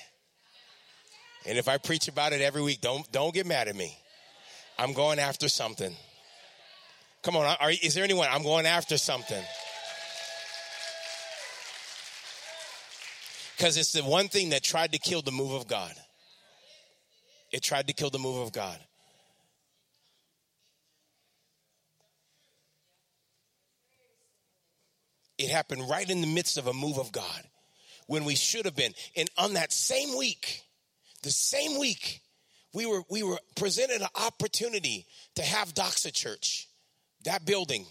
[1.45, 3.95] And if I preach about it every week, don't don't get mad at me.
[4.77, 5.95] I'm going after something.
[7.21, 8.27] Come on, are, is there anyone?
[8.29, 9.43] I'm going after something.
[13.55, 15.93] Because it's the one thing that tried to kill the move of God.
[17.51, 18.77] It tried to kill the move of God.
[25.37, 27.43] It happened right in the midst of a move of God
[28.07, 28.93] when we should have been.
[29.15, 30.61] And on that same week,
[31.23, 32.21] the same week,
[32.73, 36.67] we were, we were presented an opportunity to have Doxa Church,
[37.23, 37.85] that building.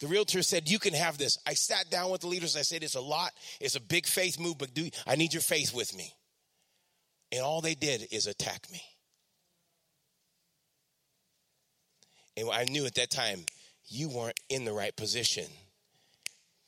[0.00, 1.38] The realtor said, You can have this.
[1.46, 2.56] I sat down with the leaders.
[2.56, 3.32] I said, It's a lot.
[3.60, 6.12] It's a big faith move, but do, I need your faith with me.
[7.32, 8.82] And all they did is attack me.
[12.36, 13.44] And I knew at that time,
[13.86, 15.46] you weren't in the right position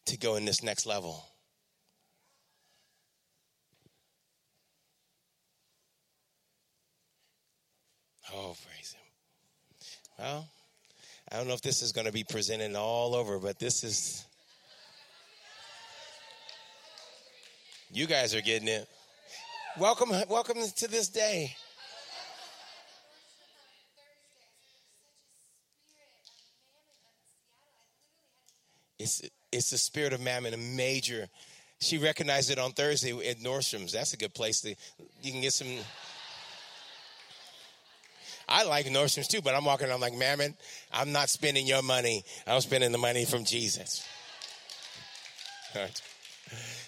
[0.07, 1.25] to go in this next level.
[8.35, 9.03] Oh, praise Him.
[10.19, 10.49] Well,
[11.31, 14.25] I don't know if this is going to be presented all over, but this is.
[17.92, 18.88] You guys are getting it.
[19.79, 21.55] Welcome, welcome to this day.
[28.99, 29.23] It's
[29.57, 31.29] it's the spirit of mammon, a major.
[31.81, 33.92] She recognized it on Thursday at Nordstrom's.
[33.92, 34.75] That's a good place to
[35.23, 35.69] you can get some.
[38.49, 40.55] I like Nordstrom's too, but I'm walking around like mammon.
[40.92, 42.25] I'm not spending your money.
[42.47, 44.07] I'm spending the money from Jesus.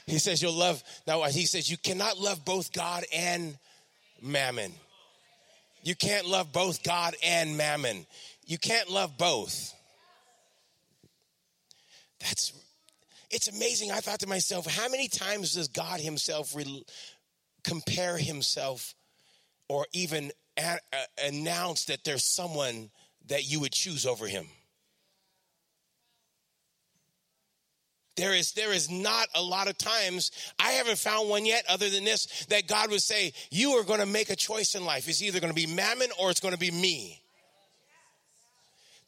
[0.06, 0.82] He says you'll love.
[1.06, 3.56] Now he says you cannot love both God and
[4.22, 4.72] mammon.
[5.82, 8.06] You can't love both God and mammon.
[8.46, 9.74] You can't love both.
[12.20, 12.52] That's
[13.30, 13.90] it's amazing.
[13.90, 16.84] I thought to myself, how many times does God Himself re-
[17.62, 18.94] compare Himself
[19.68, 22.90] or even a- a- announce that there's someone
[23.26, 24.48] that you would choose over Him?
[28.16, 31.88] There is, there is not a lot of times, I haven't found one yet other
[31.88, 35.08] than this, that God would say, You are going to make a choice in life.
[35.08, 37.22] It's either going to be mammon or it's going to be me.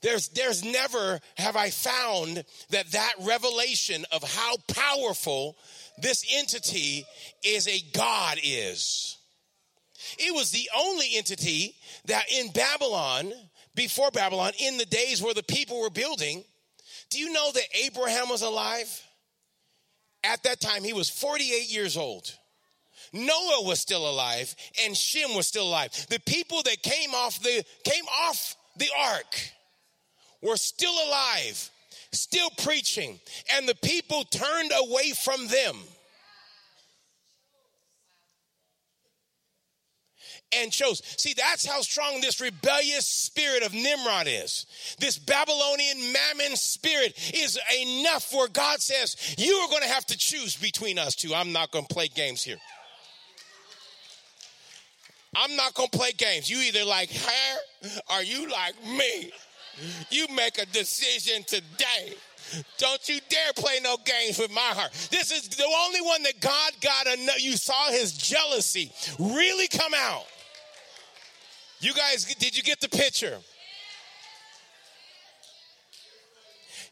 [0.02, 5.56] There's, there's never have I found that that revelation of how powerful
[5.98, 7.04] this entity
[7.44, 9.18] is a God is.
[10.18, 11.74] It was the only entity
[12.06, 13.32] that in Babylon,
[13.74, 16.44] before Babylon, in the days where the people were building,
[17.10, 18.88] do you know that Abraham was alive?
[20.24, 22.34] At that time, he was 48 years old.
[23.12, 25.90] Noah was still alive and Shem was still alive.
[26.08, 29.50] The people that came off the came off the ark
[30.42, 31.70] were still alive,
[32.12, 33.20] still preaching,
[33.54, 35.76] and the people turned away from them.
[40.52, 41.02] and chose.
[41.16, 44.66] See, that's how strong this rebellious spirit of Nimrod is.
[44.98, 50.18] This Babylonian mammon spirit is enough where God says, You are going to have to
[50.18, 51.34] choose between us two.
[51.34, 52.58] I'm not going to play games here.
[55.36, 56.50] I'm not going to play games.
[56.50, 57.58] You either like her
[58.12, 59.30] or you like me.
[60.10, 62.14] You make a decision today.
[62.78, 64.92] Don't you dare play no games with my heart.
[65.10, 67.32] This is the only one that God got to know.
[67.38, 70.24] You saw his jealousy really come out.
[71.80, 73.38] You guys, did you get the picture?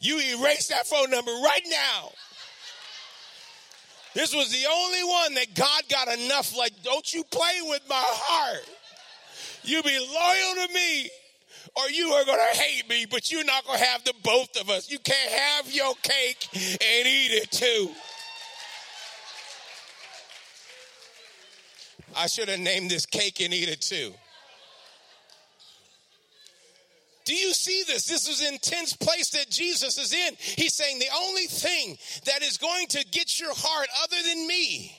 [0.00, 2.10] You erase that phone number right now.
[4.14, 8.02] This was the only one that God got enough, like, don't you play with my
[8.02, 8.64] heart.
[9.64, 11.10] You be loyal to me
[11.76, 14.60] or you are going to hate me, but you're not going to have the both
[14.60, 14.90] of us.
[14.90, 17.90] You can't have your cake and eat it too.
[22.16, 24.12] I should have named this cake and eat it too.
[27.24, 28.06] Do you see this?
[28.06, 30.34] This is an intense place that Jesus is in.
[30.38, 34.98] He's saying the only thing that is going to get your heart other than me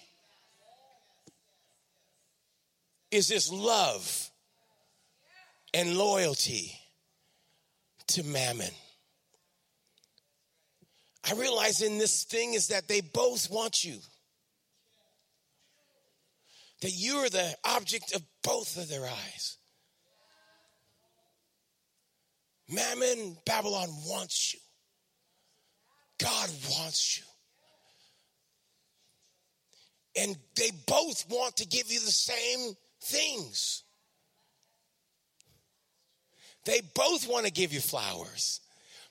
[3.09, 4.28] is this love
[5.73, 6.73] and loyalty
[8.07, 8.71] to mammon.
[11.29, 13.99] I realize in this thing is that they both want you.
[16.81, 19.57] That you are the object of both of their eyes.
[22.69, 24.59] Mammon, Babylon wants you.
[26.19, 27.23] God wants you.
[30.21, 33.83] And they both want to give you the same things.
[36.65, 38.61] They both want to give you flowers.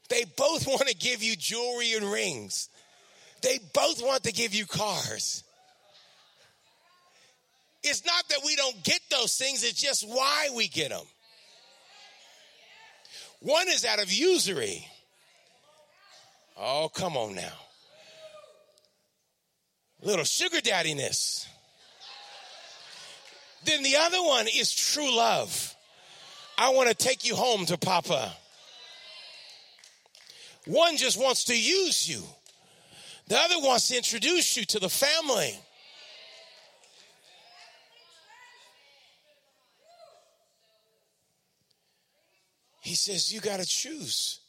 [0.08, 2.68] They both want to give you jewelry and rings.
[3.42, 5.44] They both want to give you cars.
[7.82, 11.04] It's not that we don't get those things, it's just why we get them.
[13.40, 14.84] One is out of usury.
[16.56, 17.52] Oh, come on now.
[20.02, 21.48] Little sugar daddiness.
[23.64, 25.76] Then the other one is true love.
[26.58, 28.32] I want to take you home to Papa.
[30.66, 32.22] One just wants to use you,
[33.28, 35.54] the other wants to introduce you to the family.
[42.80, 44.40] He says, You got to choose.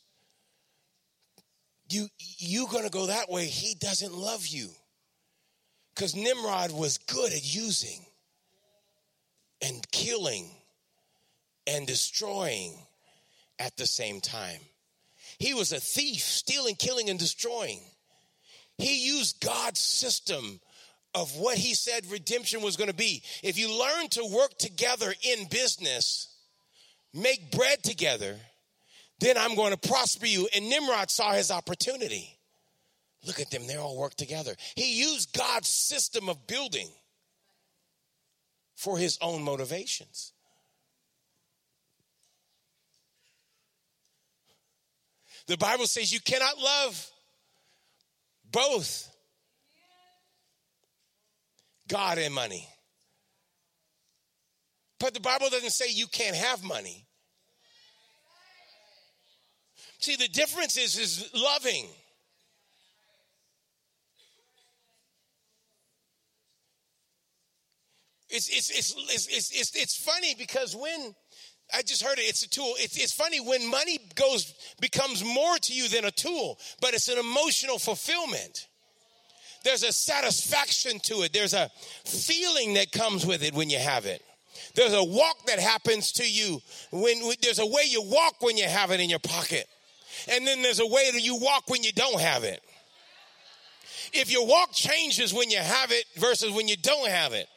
[1.91, 2.07] You,
[2.38, 3.45] you going to go that way.
[3.45, 4.70] He doesn't love you.
[5.93, 8.05] Because Nimrod was good at using
[9.62, 10.49] and killing
[11.70, 12.74] and destroying
[13.59, 14.59] at the same time.
[15.38, 17.80] He was a thief, stealing, killing, and destroying.
[18.78, 20.59] He used God's system
[21.13, 23.22] of what he said redemption was going to be.
[23.43, 26.34] If you learn to work together in business,
[27.13, 28.36] make bread together,
[29.20, 30.47] then I'm going to prosper you.
[30.55, 32.38] And Nimrod saw his opportunity.
[33.28, 34.55] Look at them, they all work together.
[34.76, 36.88] He used God's system of building
[38.76, 40.32] for his own motivations.
[45.50, 47.12] The Bible says you cannot love
[48.52, 49.12] both
[51.88, 52.70] God and money.
[55.00, 57.04] But the Bible doesn't say you can't have money.
[59.97, 61.88] See, the difference is is loving.
[68.30, 71.16] It's, it's, it's, it's, it's, it's, funny because when
[71.74, 72.74] I just heard it, it's a tool.
[72.78, 77.07] It's, it's funny when money goes becomes more to you than a tool, but it's
[77.07, 78.67] an emotional fulfillment.
[79.63, 81.34] There's a satisfaction to it.
[81.34, 81.70] There's a
[82.05, 84.24] feeling that comes with it when you have it.
[84.76, 86.61] There's a walk that happens to you
[86.91, 89.65] when, when there's a way you walk when you have it in your pocket.
[90.32, 92.61] And then there's a way that you walk when you don't have it.
[94.13, 97.47] If your walk changes when you have it versus when you don't have it,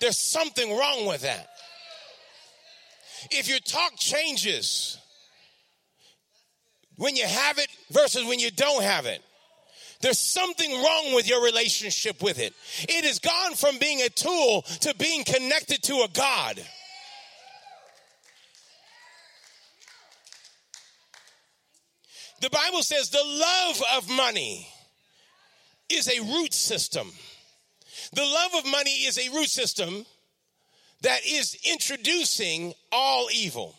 [0.00, 1.48] there's something wrong with that.
[3.30, 4.98] If your talk changes
[6.96, 9.22] when you have it versus when you don't have it,
[10.00, 12.52] there's something wrong with your relationship with it.
[12.88, 16.60] It has gone from being a tool to being connected to a God.
[22.40, 24.66] The Bible says the love of money
[25.88, 27.12] is a root system.
[28.12, 30.04] The love of money is a root system
[31.02, 33.76] that is introducing all evil.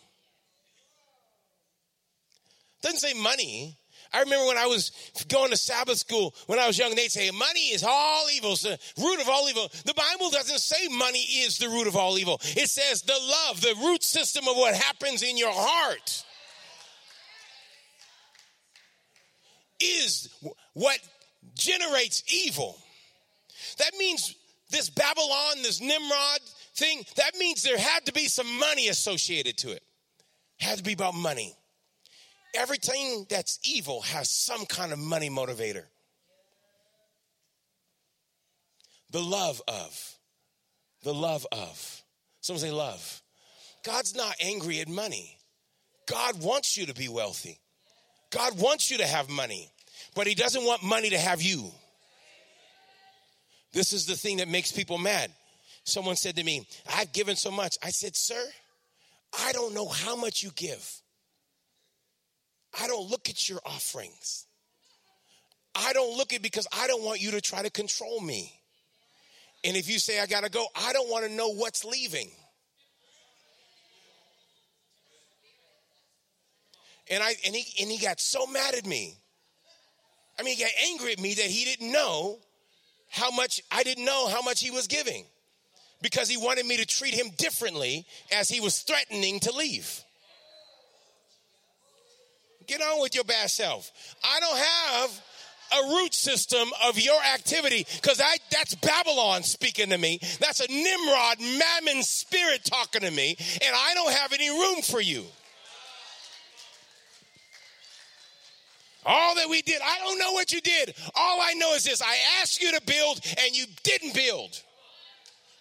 [2.82, 3.78] Doesn't say money.
[4.12, 4.92] I remember when I was
[5.28, 8.62] going to Sabbath school when I was young, they'd say money is all evil, it's
[8.62, 9.68] the root of all evil.
[9.84, 12.40] The Bible doesn't say money is the root of all evil.
[12.42, 16.24] It says the love, the root system of what happens in your heart
[19.80, 20.28] is
[20.74, 20.98] what
[21.56, 22.78] generates evil.
[23.78, 24.36] That means
[24.70, 26.40] this Babylon, this Nimrod
[26.76, 29.82] thing, that means there had to be some money associated to it.
[30.58, 31.54] Had to be about money.
[32.54, 35.84] Everything that's evil has some kind of money motivator.
[39.10, 40.14] The love of.
[41.02, 42.02] The love of.
[42.40, 43.22] Someone say love.
[43.84, 45.38] God's not angry at money.
[46.06, 47.58] God wants you to be wealthy.
[48.30, 49.70] God wants you to have money,
[50.14, 51.70] but He doesn't want money to have you.
[53.72, 55.30] This is the thing that makes people mad.
[55.84, 57.76] Someone said to me, I've given so much.
[57.82, 58.42] I said, Sir,
[59.38, 60.90] I don't know how much you give.
[62.80, 64.46] I don't look at your offerings.
[65.74, 68.52] I don't look at because I don't want you to try to control me.
[69.62, 72.30] And if you say I got to go, I don't want to know what's leaving.
[77.10, 79.18] And I and he and he got so mad at me.
[80.38, 82.38] I mean, he got angry at me that he didn't know
[83.10, 85.26] how much I didn't know how much he was giving
[86.04, 90.02] because he wanted me to treat him differently as he was threatening to leave.
[92.66, 93.90] Get on with your bad self.
[94.22, 95.22] I don't have
[95.72, 100.18] a root system of your activity because I that's Babylon speaking to me.
[100.40, 103.34] That's a Nimrod mammon spirit talking to me,
[103.64, 105.24] and I don't have any room for you.
[109.06, 110.94] All that we did, I don't know what you did.
[111.14, 114.62] All I know is this I asked you to build and you didn't build.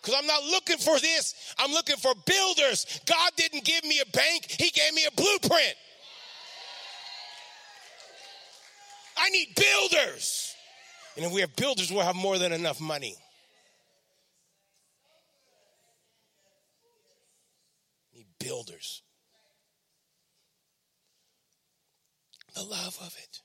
[0.04, 3.00] Because I'm not looking for this, I'm looking for builders.
[3.06, 5.76] God didn't give me a bank, He gave me a blueprint.
[9.18, 10.54] I need builders.
[11.16, 13.16] And if we have builders, we'll have more than enough money.
[18.14, 19.04] Need builders.
[22.56, 23.40] The love of it.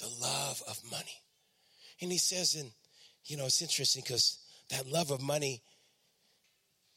[0.00, 1.22] The love of money.
[2.02, 2.70] And he says, and
[3.24, 5.62] you know, it's interesting because that love of money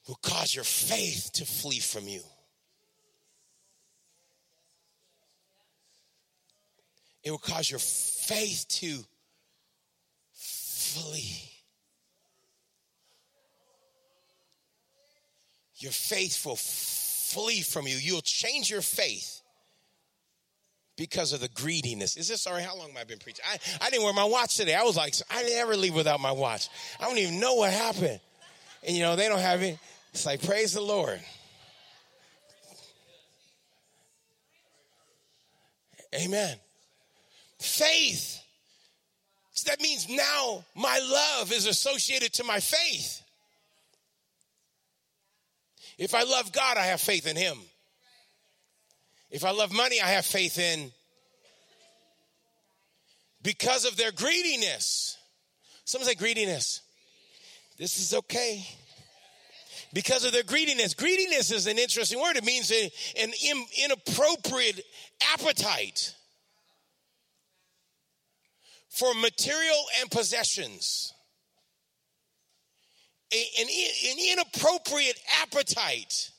[0.08, 2.22] will cause your faith to flee from you.
[7.24, 9.04] It will cause your faith to
[10.34, 11.52] flee.
[15.76, 17.98] Your faith will flee from you.
[17.98, 19.37] You'll change your faith
[20.98, 22.18] because of the greediness.
[22.18, 22.64] Is this sorry?
[22.64, 23.46] How long have I been preaching?
[23.50, 24.76] I, I didn't wear my watch today.
[24.76, 26.68] I was like, I never leave without my watch.
[27.00, 28.20] I don't even know what happened.
[28.86, 29.78] And you know, they don't have it.
[30.12, 31.22] It's like, praise the Lord.
[36.16, 36.58] Amen.
[37.60, 38.42] Faith.
[39.54, 43.22] So that means now my love is associated to my faith.
[45.98, 47.58] If I love God, I have faith in Him.
[49.30, 50.92] If I love money, I have faith in.
[53.42, 55.18] Because of their greediness.
[55.86, 56.82] Someone say greediness.
[57.78, 58.66] This is okay.
[59.94, 60.94] Because of their greediness.
[60.94, 62.36] Greediness is an interesting word.
[62.36, 63.32] It means a, an
[63.84, 64.82] inappropriate
[65.34, 66.14] appetite
[68.90, 71.14] for material and possessions.
[73.34, 73.68] A, an,
[74.10, 76.32] an inappropriate appetite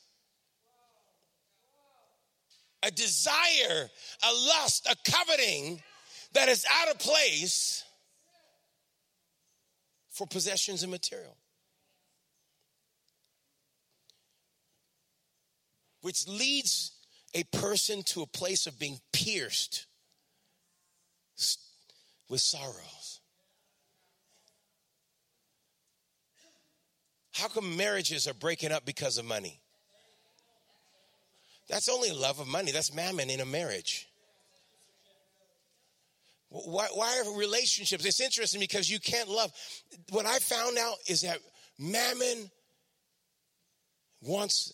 [2.83, 3.89] a desire,
[4.23, 5.81] a lust, a coveting
[6.33, 7.83] that is out of place
[10.11, 11.35] for possessions and material.
[16.01, 16.91] Which leads
[17.33, 19.85] a person to a place of being pierced
[22.29, 23.19] with sorrows.
[27.33, 29.61] How come marriages are breaking up because of money?
[31.69, 32.71] That's only love of money.
[32.71, 34.07] That's mammon in a marriage.
[36.49, 38.05] Why, why are relationships?
[38.05, 39.51] It's interesting because you can't love.
[40.09, 41.37] What I found out is that
[41.77, 42.49] mammon
[44.21, 44.73] wants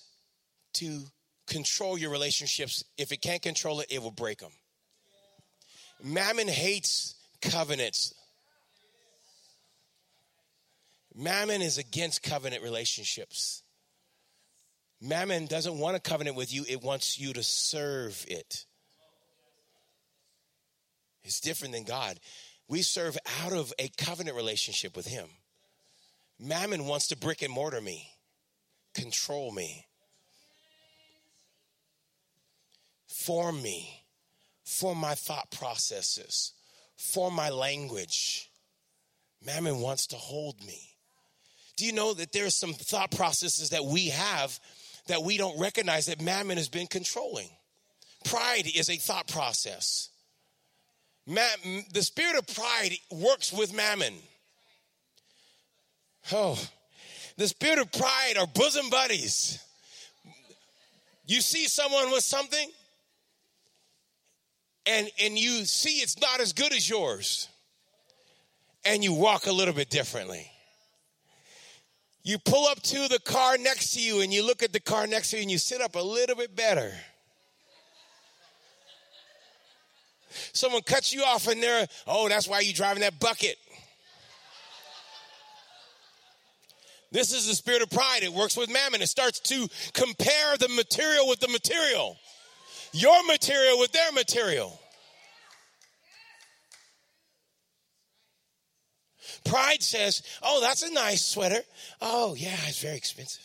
[0.75, 1.03] to
[1.47, 2.83] control your relationships.
[2.97, 4.51] If it can't control it, it will break them.
[6.01, 8.13] Mammon hates covenants.
[11.13, 13.63] Mammon is against covenant relationships.
[15.01, 18.65] Mammon doesn't want a covenant with you, it wants you to serve it.
[21.23, 22.19] It's different than God.
[22.67, 25.27] We serve out of a covenant relationship with Him.
[26.39, 28.09] Mammon wants to brick and mortar me,
[28.93, 29.85] control me,
[33.07, 34.03] form me,
[34.63, 36.53] form my thought processes,
[36.97, 38.49] form my language.
[39.45, 40.95] Mammon wants to hold me.
[41.77, 44.59] Do you know that there are some thought processes that we have
[45.07, 47.49] that we don't recognize that mammon has been controlling.
[48.23, 50.09] Pride is a thought process.
[51.27, 54.13] the spirit of pride works with mammon.
[56.31, 56.59] Oh,
[57.37, 59.59] the spirit of pride are bosom buddies.
[61.27, 62.69] You see someone with something,
[64.85, 67.47] and, and you see it's not as good as yours,
[68.85, 70.51] and you walk a little bit differently.
[72.25, 75.05] You pull up to the car next to you and you look at the car
[75.05, 76.91] next to you and you sit up a little bit better.
[80.51, 83.57] Someone cuts you off and they're, oh, that's why you're driving that bucket.
[87.11, 88.21] This is the spirit of pride.
[88.23, 89.03] It works with mammon.
[89.03, 92.17] It starts to compare the material with the material,
[92.91, 94.79] your material with their material.
[99.45, 101.61] Pride says, oh, that's a nice sweater.
[102.01, 103.43] Oh, yeah, it's very expensive.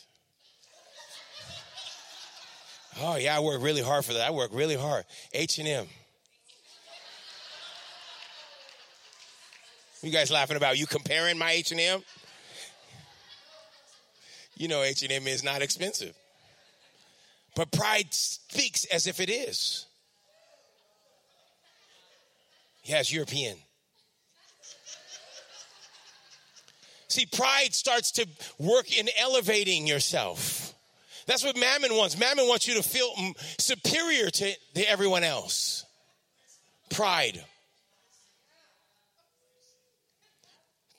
[3.03, 4.27] Oh, yeah, I work really hard for that.
[4.27, 5.05] I work really hard.
[5.33, 5.87] H&M.
[10.03, 12.03] You guys laughing about you comparing my H&M?
[14.57, 16.15] You know H&M is not expensive.
[17.55, 19.87] But pride speaks as if it is.
[22.85, 23.57] Yeah, it's European.
[27.11, 30.73] See, pride starts to work in elevating yourself.
[31.27, 32.17] That's what Mammon wants.
[32.17, 33.13] Mammon wants you to feel
[33.59, 34.55] superior to,
[34.89, 35.85] everyone else.
[36.89, 37.45] Pride.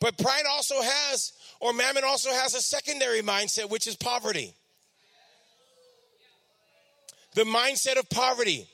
[0.01, 1.31] But pride also has,
[1.61, 4.53] or Mammon also has a secondary mindset, which is poverty.
[7.35, 8.67] The mindset of poverty.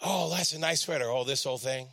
[0.00, 1.06] Oh, that's a nice sweater.
[1.10, 1.88] Oh, this whole thing.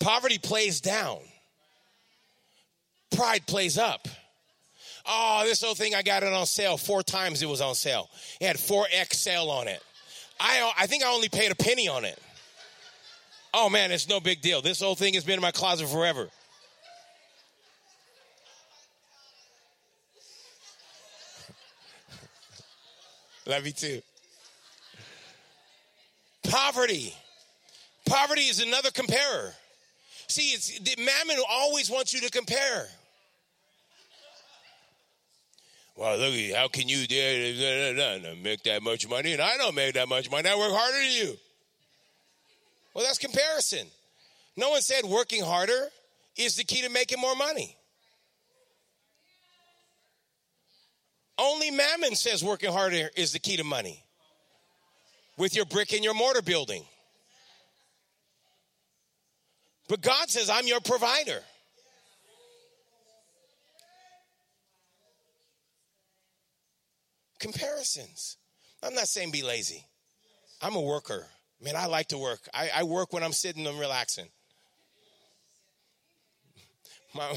[0.00, 1.20] Poverty plays down
[3.10, 4.08] pride plays up.
[5.08, 6.76] Oh, this old thing, I got it on sale.
[6.76, 8.10] Four times it was on sale.
[8.40, 9.82] It had 4X sale on it.
[10.40, 12.18] I, I think I only paid a penny on it.
[13.54, 14.60] Oh man, it's no big deal.
[14.60, 16.28] This old thing has been in my closet forever.
[23.46, 24.02] Love you too.
[26.50, 27.14] Poverty.
[28.04, 29.54] Poverty is another comparer.
[30.28, 32.88] See, it's mammon always wants you to compare.
[35.96, 36.98] Well, look, how can you
[38.42, 40.48] make that much money and I don't make that much money?
[40.48, 41.36] I work harder than you.
[42.92, 43.86] Well, that's comparison.
[44.56, 45.88] No one said working harder
[46.36, 47.76] is the key to making more money.
[51.38, 54.02] Only Mammon says working harder is the key to money
[55.36, 56.84] with your brick and your mortar building.
[59.88, 61.42] But God says, I'm your provider.
[67.38, 68.36] Comparisons.
[68.82, 69.84] I'm not saying be lazy.
[70.60, 71.26] I'm a worker.
[71.62, 72.40] Man, I like to work.
[72.52, 74.26] I, I work when I'm sitting and relaxing.
[77.14, 77.32] My,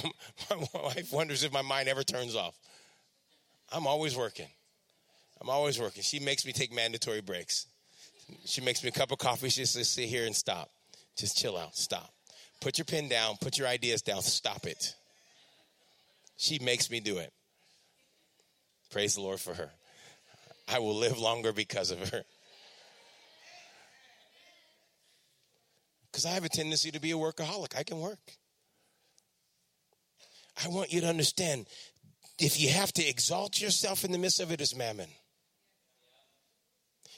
[0.50, 2.54] my wife wonders if my mind ever turns off.
[3.72, 4.50] I'm always working.
[5.39, 6.04] I'm always working.
[6.04, 7.66] She makes me take mandatory breaks.
[8.43, 9.47] She makes me a cup of coffee.
[9.47, 10.70] She says, sit here and stop.
[11.16, 11.78] Just chill out.
[11.78, 12.12] Stop.
[12.62, 13.36] Put your pen down.
[13.39, 14.22] Put your ideas down.
[14.22, 14.95] Stop it.
[16.38, 17.32] She makes me do it.
[18.91, 19.72] Praise the Lord for her.
[20.68, 22.24] I will live longer because of her.
[26.12, 27.78] Because I have a tendency to be a workaholic.
[27.78, 28.20] I can work.
[30.64, 31.68] I want you to understand
[32.39, 35.10] if you have to exalt yourself in the midst of it, it's mammon.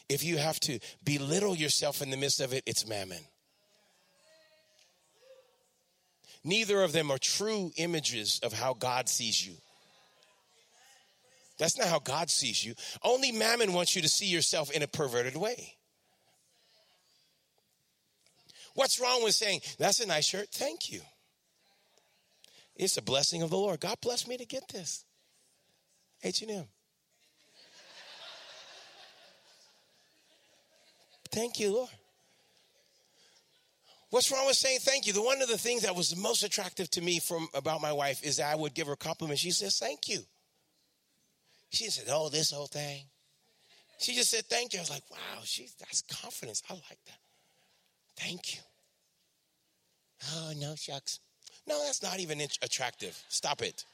[0.10, 3.20] If you have to belittle yourself in the midst of it, it's mammon.
[6.44, 9.54] Neither of them are true images of how God sees you.
[11.60, 12.74] That's not how God sees you.
[13.04, 15.76] Only mammon wants you to see yourself in a perverted way.
[18.74, 20.48] What's wrong with saying, that's a nice shirt?
[20.52, 21.02] Thank you.
[22.76, 23.80] It's a blessing of the Lord.
[23.80, 25.06] God bless me to get this.
[26.24, 26.66] H&M.
[31.32, 31.89] Thank you, Lord.
[34.12, 35.14] What's wrong with saying thank you?
[35.14, 38.22] The one of the things that was most attractive to me from about my wife
[38.24, 39.39] is I would give her a compliment.
[39.39, 40.26] She says, "Thank you."
[41.70, 43.09] She said, "Oh, this whole thing."
[43.99, 46.62] She just said, "Thank you." I was like, "Wow, she's that's confidence.
[46.70, 47.20] I like that."
[48.18, 48.62] Thank you.
[50.34, 51.22] Oh no, shucks.
[51.66, 53.24] No, that's not even attractive.
[53.30, 53.86] Stop it.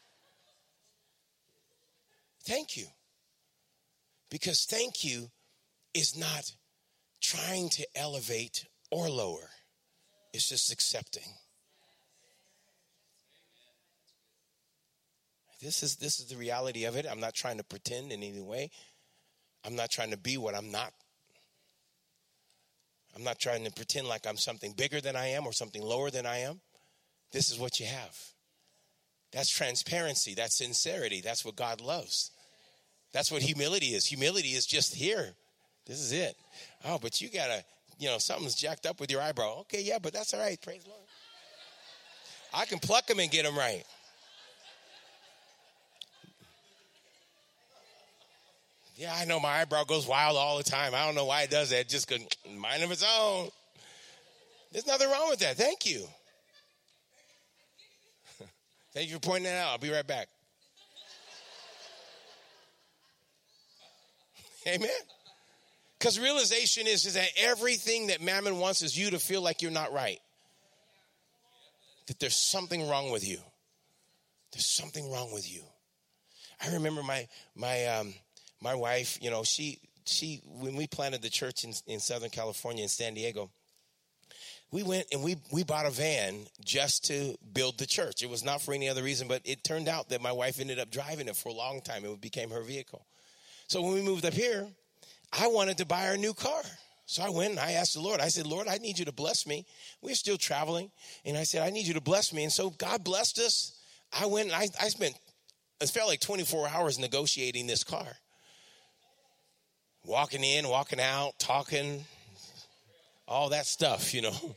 [2.43, 2.87] Thank you.
[4.31, 5.29] Because thank you
[5.93, 6.51] is not
[7.21, 9.51] trying to elevate or lower.
[10.33, 11.23] It's just accepting.
[15.61, 17.05] This is this is the reality of it.
[17.09, 18.69] I'm not trying to pretend in any way.
[19.65, 20.93] I'm not trying to be what I'm not.
[23.15, 26.11] I'm not trying to pretend like I'm something bigger than I am or something lower
[26.11, 26.61] than I am.
[27.31, 28.15] This is what you have.
[29.31, 30.35] That's transparency.
[30.35, 31.21] That's sincerity.
[31.21, 32.31] That's what God loves.
[33.11, 34.05] That's what humility is.
[34.05, 35.33] Humility is just here.
[35.87, 36.35] This is it.
[36.85, 37.63] Oh, but you gotta
[37.99, 39.59] you know, something's jacked up with your eyebrow.
[39.61, 40.59] Okay, yeah, but that's all right.
[40.61, 41.01] Praise the Lord.
[42.53, 43.83] I can pluck them and get them right.
[48.95, 50.95] Yeah, I know my eyebrow goes wild all the time.
[50.95, 51.87] I don't know why it does that.
[51.87, 52.21] Just could
[52.57, 53.49] mind of its own.
[54.71, 55.55] There's nothing wrong with that.
[55.55, 56.07] Thank you.
[58.93, 59.71] Thank you for pointing that out.
[59.71, 60.27] I'll be right back.
[64.67, 64.89] Amen.
[65.97, 69.71] Because realization is, is that everything that mammon wants is you to feel like you're
[69.71, 70.19] not right.
[72.07, 73.39] That there's something wrong with you.
[74.51, 75.61] There's something wrong with you.
[76.61, 78.13] I remember my my um,
[78.61, 79.17] my wife.
[79.21, 83.13] You know, she she when we planted the church in, in Southern California in San
[83.13, 83.49] Diego,
[84.71, 88.23] we went and we we bought a van just to build the church.
[88.23, 90.79] It was not for any other reason, but it turned out that my wife ended
[90.79, 92.05] up driving it for a long time.
[92.05, 93.05] It became her vehicle.
[93.67, 94.67] So when we moved up here,
[95.33, 96.61] I wanted to buy our new car.
[97.05, 99.13] So I went and I asked the Lord, I said, Lord, I need you to
[99.13, 99.65] bless me.
[100.01, 100.91] We're still traveling.
[101.23, 102.43] And I said, I need you to bless me.
[102.43, 103.79] And so God blessed us.
[104.11, 105.15] I went and I, I spent,
[105.79, 108.07] it felt like 24 hours negotiating this car.
[110.03, 112.03] Walking in, walking out, talking,
[113.25, 114.35] all that stuff, you know.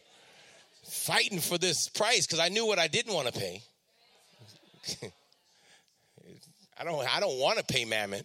[0.85, 3.62] Fighting for this price because I knew what I didn't want to pay.
[6.81, 8.25] I don't I don't want to pay mammon.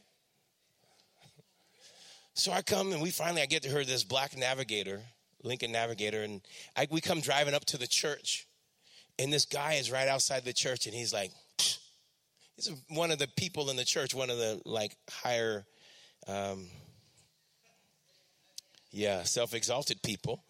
[2.38, 5.02] So I come and we finally, I get to her this black Navigator,
[5.44, 6.42] Lincoln Navigator, and
[6.76, 8.46] I, we come driving up to the church,
[9.18, 11.32] and this guy is right outside the church, and he's like,
[12.58, 15.66] he's one of the people in the church, one of the like higher,
[16.28, 16.68] um,
[18.92, 20.44] yeah, self-exalted people,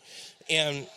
[0.49, 0.87] and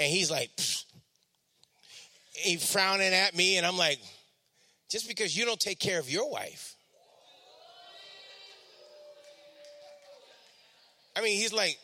[0.00, 0.50] and he's like,
[2.32, 4.00] he frowning at me, and I'm like,
[4.90, 6.73] just because you don't take care of your wife
[11.16, 11.78] I mean, he's like,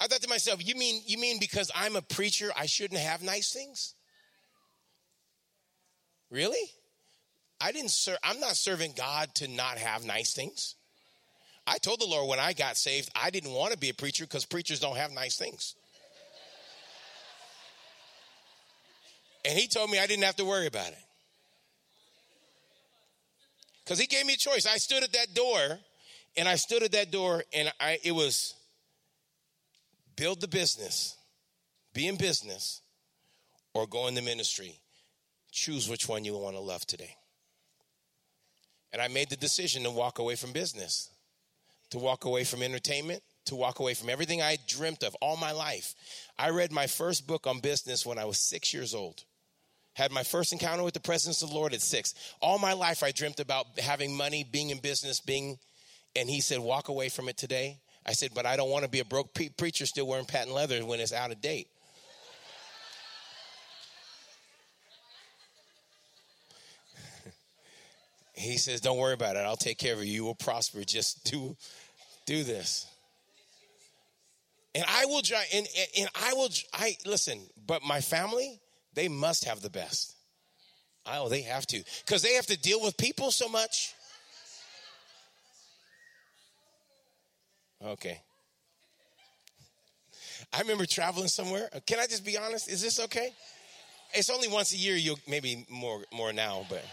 [0.00, 3.22] I thought to myself, you mean you mean because I'm a preacher, I shouldn't have
[3.22, 3.94] nice things?
[6.30, 6.70] Really?
[7.60, 10.76] I didn't serve I'm not serving God to not have nice things.
[11.66, 14.24] I told the Lord when I got saved, I didn't want to be a preacher
[14.24, 15.74] because preachers don't have nice things.
[19.44, 21.07] And he told me I didn't have to worry about it.
[23.88, 24.66] Because he gave me a choice.
[24.66, 25.78] I stood at that door,
[26.36, 28.52] and I stood at that door, and I it was
[30.14, 31.16] build the business,
[31.94, 32.82] be in business,
[33.72, 34.78] or go in the ministry.
[35.50, 37.16] choose which one you want to love today.
[38.92, 41.08] And I made the decision to walk away from business,
[41.88, 45.52] to walk away from entertainment, to walk away from everything I dreamt of all my
[45.52, 45.94] life.
[46.38, 49.24] I read my first book on business when I was six years old.
[49.98, 52.14] Had my first encounter with the presence of the Lord at six.
[52.40, 55.58] All my life I dreamt about having money, being in business, being,
[56.14, 57.80] and he said, walk away from it today.
[58.06, 60.54] I said, but I don't want to be a broke pre- preacher still wearing patent
[60.54, 61.66] leather when it's out of date.
[68.34, 69.40] he says, don't worry about it.
[69.40, 70.12] I'll take care of you.
[70.12, 70.84] You will prosper.
[70.84, 71.56] Just do,
[72.24, 72.86] do this.
[74.76, 75.22] And I will
[75.52, 75.66] and,
[75.98, 78.60] and I will, I listen, but my family,
[78.98, 80.16] they must have the best.
[81.06, 81.84] Oh, they have to.
[82.04, 83.94] Because they have to deal with people so much.
[87.80, 88.20] Okay.
[90.52, 91.68] I remember traveling somewhere.
[91.72, 92.68] Uh, can I just be honest?
[92.68, 93.30] Is this okay?
[94.14, 94.96] It's only once a year.
[94.96, 96.84] You'll maybe more more now, but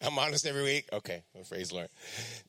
[0.00, 0.88] I'm honest every week.
[0.92, 1.88] Okay, well, praise Lord.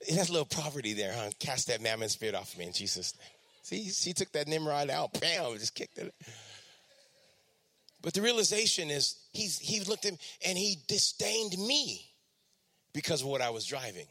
[0.01, 1.31] It has a little poverty there, huh?
[1.39, 3.34] Cast that mammon spirit off of me in Jesus' name.
[3.65, 5.13] See, she took that Nimrod out.
[5.19, 6.13] Bam, just kicked it.
[8.03, 12.05] But the realization is he's he looked at him and he disdained me
[12.93, 14.05] because of what I was driving.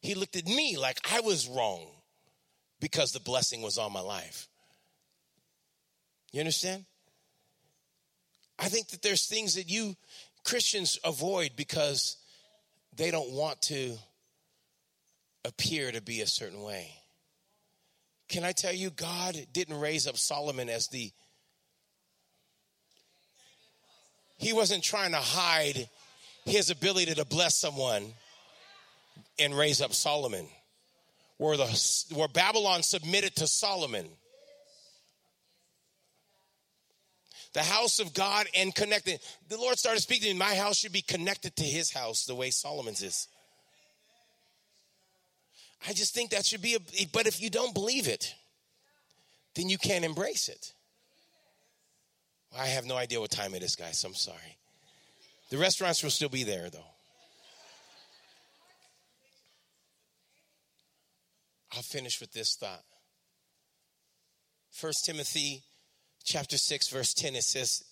[0.00, 1.86] He looked at me like I was wrong
[2.80, 4.48] because the blessing was on my life.
[6.32, 6.84] You understand?
[8.58, 9.94] I think that there's things that you
[10.42, 12.16] Christians avoid because
[12.96, 13.96] they don't want to
[15.44, 16.90] appear to be a certain way.
[18.32, 21.10] Can I tell you, God didn't raise up Solomon as the.
[24.38, 25.86] He wasn't trying to hide
[26.46, 28.14] his ability to bless someone
[29.38, 30.46] and raise up Solomon.
[31.36, 34.08] Where, the, where Babylon submitted to Solomon.
[37.52, 39.20] The house of God and connected.
[39.50, 42.34] The Lord started speaking to me, my house should be connected to his house the
[42.34, 43.28] way Solomon's is.
[45.86, 48.34] I just think that should be a, but if you don't believe it,
[49.54, 50.72] then you can't embrace it.
[52.56, 54.02] I have no idea what time it is, guys.
[54.04, 54.58] I'm sorry.
[55.50, 56.84] The restaurants will still be there, though.
[61.74, 62.82] I'll finish with this thought.
[64.70, 65.62] First Timothy
[66.24, 67.84] chapter 6 verse 10 it says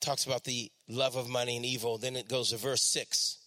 [0.00, 3.38] talks about the love of money and evil then it goes to verse 6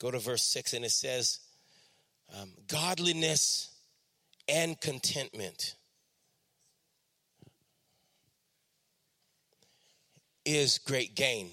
[0.00, 1.40] go to verse 6 and it says
[2.40, 3.70] um, godliness
[4.48, 5.76] and contentment
[10.44, 11.50] is great gain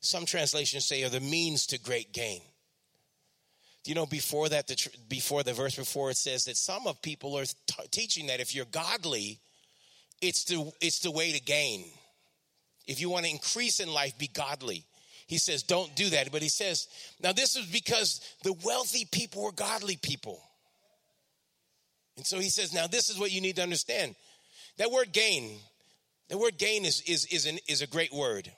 [0.00, 2.40] some translations say are the means to great gain
[3.84, 7.02] do you know before that, the, before the verse before it says that some of
[7.02, 9.40] people are t- teaching that if you're godly,
[10.20, 11.84] it's the, it's the way to gain.
[12.86, 14.84] If you want to increase in life, be godly.
[15.32, 16.30] He says, don't do that.
[16.30, 16.88] But he says,
[17.22, 20.42] now this is because the wealthy people were godly people.
[22.18, 24.14] And so he says, now this is what you need to understand.
[24.76, 25.58] That word gain,
[26.28, 28.52] the word gain is, is, is, an, is a great word.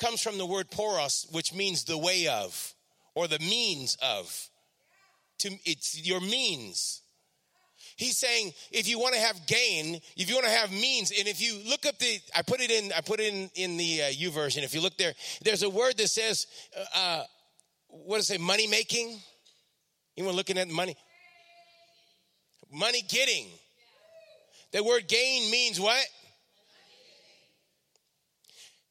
[0.00, 2.74] comes from the word poros, which means the way of
[3.14, 4.48] or the means of
[5.38, 6.99] to it's your means.
[8.00, 11.28] He's saying if you want to have gain, if you want to have means, and
[11.28, 14.04] if you look up the, I put it in, I put it in in the
[14.04, 14.64] uh, YouVersion.
[14.64, 15.12] If you look there,
[15.44, 17.24] there's a word that says, uh, uh
[17.88, 18.38] what does it say?
[18.38, 19.18] Money making.
[20.16, 20.96] Anyone looking at money?
[22.72, 23.48] Money getting.
[24.72, 26.02] That word gain means what?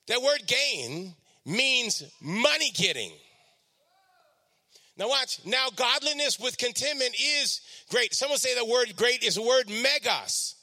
[0.08, 1.16] That word gain
[1.48, 3.12] means money getting.
[5.00, 5.40] Now watch.
[5.46, 8.14] Now godliness with contentment is great.
[8.14, 10.56] Someone say the word great is the word megas.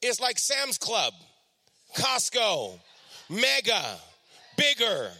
[0.00, 1.12] It's like Sam's Club,
[1.96, 2.78] Costco,
[3.28, 3.82] mega,
[4.56, 5.10] bigger,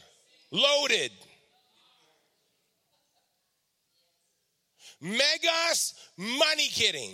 [0.52, 1.10] loaded.
[5.00, 7.12] Megas, money getting.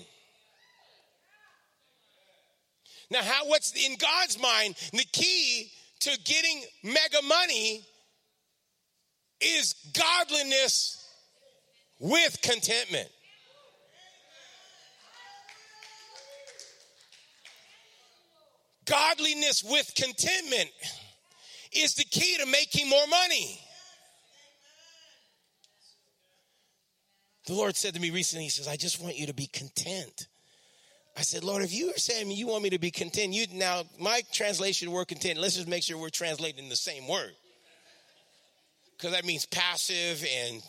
[3.10, 7.84] Now, how what's in God's mind, the key to getting mega money
[9.42, 11.08] is godliness
[11.98, 13.08] with contentment.
[18.84, 20.70] Godliness with contentment
[21.72, 23.60] is the key to making more money.
[27.46, 30.26] The Lord said to me recently, He says, I just want you to be content.
[31.16, 33.82] I said, Lord, if you are saying you want me to be content, you now
[33.98, 37.32] my translation word content, let's just make sure we're translating the same word
[39.02, 40.62] because that means passive and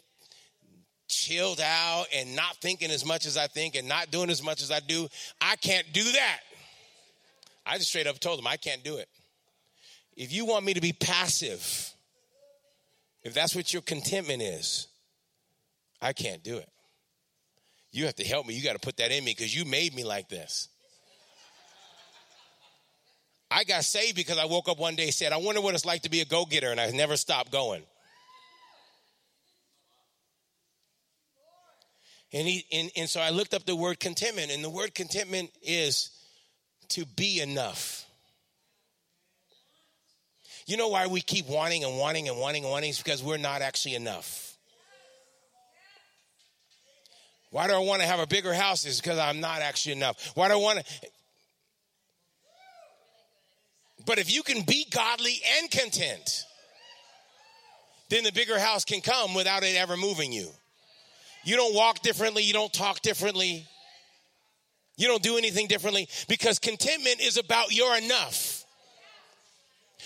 [1.08, 4.64] chilled out and not thinking as much as I think and not doing as much
[4.64, 5.08] as I do.
[5.40, 6.40] I can't do that.
[7.64, 9.08] I just straight up told him, I can't do it.
[10.18, 11.94] If you want me to be passive,
[13.22, 14.88] if that's what your contentment is,
[16.02, 16.70] I can't do it.
[17.92, 18.56] You have to help me.
[18.56, 20.70] You got to put that in me because you made me like this.
[23.52, 25.86] I got saved because I woke up one day and said, I wonder what it's
[25.86, 27.84] like to be a go getter, and I never stopped going.
[32.34, 35.52] And, he, and, and so I looked up the word contentment, and the word contentment
[35.62, 36.10] is
[36.90, 38.06] to be enough.
[40.66, 42.90] You know why we keep wanting and wanting and wanting and wanting?
[42.90, 44.58] It's because we're not actually enough.
[47.52, 48.84] Why do I want to have a bigger house?
[48.86, 50.32] Is because I'm not actually enough.
[50.34, 50.86] Why do I want to?
[54.08, 56.46] But if you can be godly and content,
[58.10, 60.50] then the bigger house can come without it ever moving you.
[61.44, 63.68] You don't walk differently, you don't talk differently,
[64.96, 68.64] you don't do anything differently because contentment is about your enough.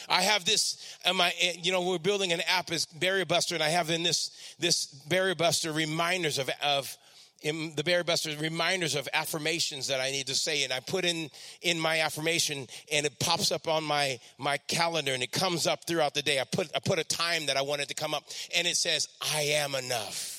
[0.09, 3.69] I have this, my, you know, we're building an app as Barrier Buster, and I
[3.69, 6.95] have in this this Barrier Buster reminders of of
[7.41, 11.03] in the Barrier Buster reminders of affirmations that I need to say, and I put
[11.03, 11.29] in
[11.61, 15.85] in my affirmation, and it pops up on my my calendar, and it comes up
[15.85, 16.39] throughout the day.
[16.39, 18.23] I put I put a time that I wanted to come up,
[18.55, 20.36] and it says, "I am enough."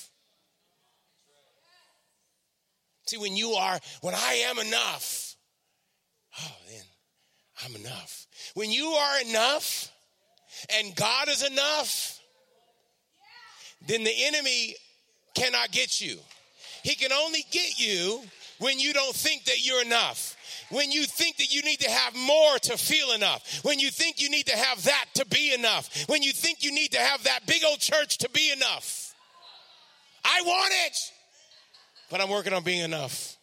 [3.08, 5.34] See, when you are, when I am enough,
[6.42, 6.84] oh, then
[7.64, 8.26] I'm enough.
[8.52, 9.90] When you are enough
[10.76, 12.20] and God is enough,
[13.86, 14.74] then the enemy
[15.34, 16.18] cannot get you.
[16.82, 18.20] He can only get you
[18.58, 20.36] when you don't think that you're enough.
[20.70, 23.64] When you think that you need to have more to feel enough.
[23.64, 26.04] When you think you need to have that to be enough.
[26.10, 29.14] When you think you need to have that big old church to be enough.
[30.26, 31.12] I want it
[32.10, 33.36] but I'm working on being enough.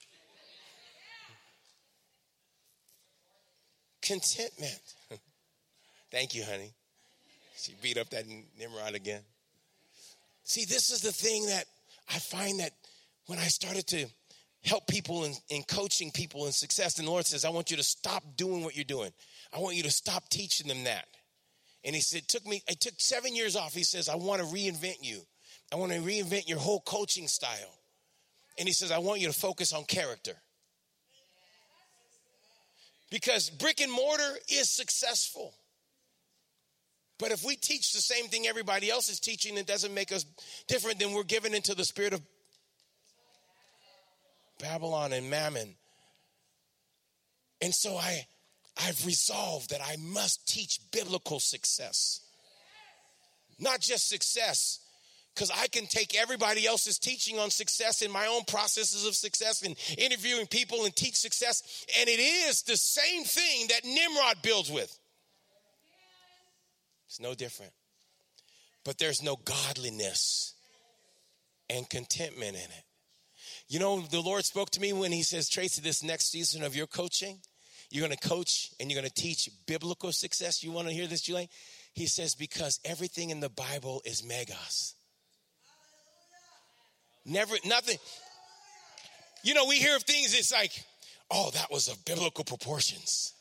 [4.02, 4.80] Contentment.
[6.12, 6.72] Thank you, honey.
[7.58, 8.26] She beat up that
[8.60, 9.22] Nimrod again.
[10.44, 11.66] See, this is the thing that
[12.10, 12.72] I find that
[13.26, 14.06] when I started to
[14.64, 17.78] help people in, in coaching people in success, and the Lord says, I want you
[17.78, 19.12] to stop doing what you're doing.
[19.54, 21.06] I want you to stop teaching them that.
[21.84, 23.74] And he said, it took me, I took seven years off.
[23.74, 25.22] He says, I want to reinvent you.
[25.72, 27.80] I want to reinvent your whole coaching style.
[28.58, 30.34] And he says, I want you to focus on character.
[33.12, 35.54] Because brick and mortar is successful.
[37.18, 40.26] But if we teach the same thing everybody else is teaching, it doesn't make us
[40.68, 42.22] different, then we're given into the spirit of
[44.60, 45.76] Babylon and Mammon.
[47.62, 48.26] And so I,
[48.78, 52.20] I've resolved that I must teach biblical success.
[53.60, 54.80] Not just success,
[55.36, 59.64] because I can take everybody else's teaching on success in my own processes of success
[59.64, 61.86] and interviewing people and teach success.
[62.00, 64.98] And it is the same thing that Nimrod builds with.
[67.08, 67.74] It's no different.
[68.86, 70.54] But there's no godliness
[71.70, 72.84] and contentment in it.
[73.68, 76.76] You know, the Lord spoke to me when He says, Tracy, this next season of
[76.76, 77.40] your coaching,
[77.90, 80.64] you're going to coach and you're going to teach biblical success.
[80.64, 81.50] You want to hear this, Julie?
[81.94, 84.95] He says, because everything in the Bible is megas.
[87.26, 87.98] Never, nothing.
[89.44, 90.72] You know, we hear of things, it's like,
[91.32, 93.34] oh, that was of biblical proportions.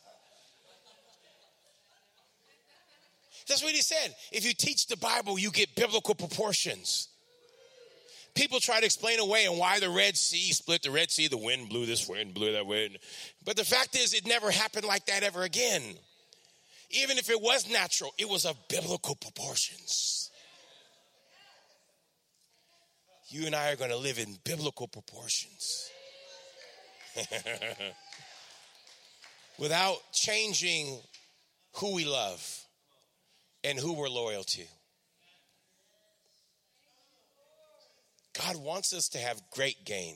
[3.47, 4.15] That's what he said.
[4.31, 7.09] If you teach the Bible, you get biblical proportions.
[8.33, 11.37] People try to explain away and why the Red Sea split the Red Sea, the
[11.37, 12.97] wind blew this wind blew that way.
[13.45, 15.81] But the fact is, it never happened like that ever again.
[16.89, 20.24] Even if it was natural, it was of biblical proportions
[23.35, 25.91] you and I are going to live in biblical proportions.
[29.59, 30.97] Without changing
[31.75, 32.61] who we love
[33.65, 34.61] and who we're loyal to.
[38.39, 40.15] God wants us to have great gain.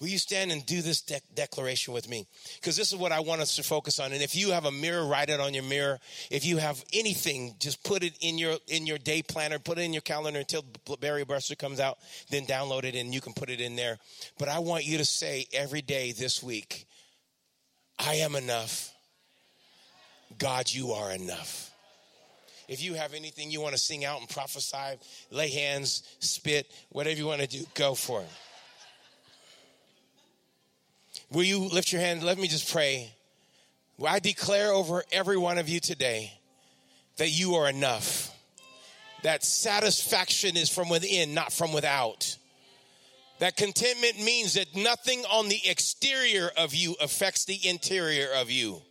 [0.00, 2.28] Will you stand and do this de- declaration with me?
[2.54, 4.12] Because this is what I want us to focus on.
[4.12, 5.98] And if you have a mirror, write it on your mirror.
[6.30, 9.82] If you have anything, just put it in your in your day planner, put it
[9.82, 10.64] in your calendar until
[11.00, 11.98] Barrier Buster comes out.
[12.30, 13.98] Then download it and you can put it in there.
[14.38, 16.86] But I want you to say every day this week,
[17.98, 18.92] "I am enough."
[20.36, 21.72] God, you are enough.
[22.68, 27.16] If you have anything you want to sing out and prophesy, lay hands, spit, whatever
[27.16, 28.28] you want to do, go for it.
[31.30, 32.22] Will you lift your hand?
[32.22, 33.12] Let me just pray.
[34.06, 36.32] I declare over every one of you today
[37.16, 38.30] that you are enough.
[39.22, 42.36] that satisfaction is from within, not from without.
[43.40, 48.82] That contentment means that nothing on the exterior of you affects the interior of you.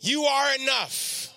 [0.00, 1.33] You are enough.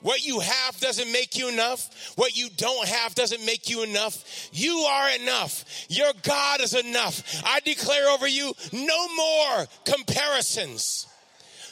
[0.00, 2.12] What you have doesn't make you enough.
[2.16, 4.48] What you don't have doesn't make you enough.
[4.52, 5.64] You are enough.
[5.88, 7.42] Your God is enough.
[7.44, 11.06] I declare over you no more comparisons.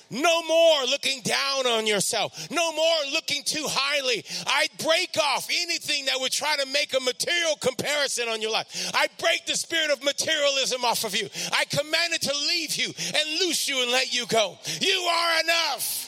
[0.08, 2.48] No more looking down on yourself.
[2.50, 4.24] No more looking too highly.
[4.46, 8.92] I break off anything that would try to make a material comparison on your life.
[8.94, 11.28] I break the spirit of materialism off of you.
[11.52, 14.58] I command it to leave you and loose you and let you go.
[14.80, 16.05] You are enough.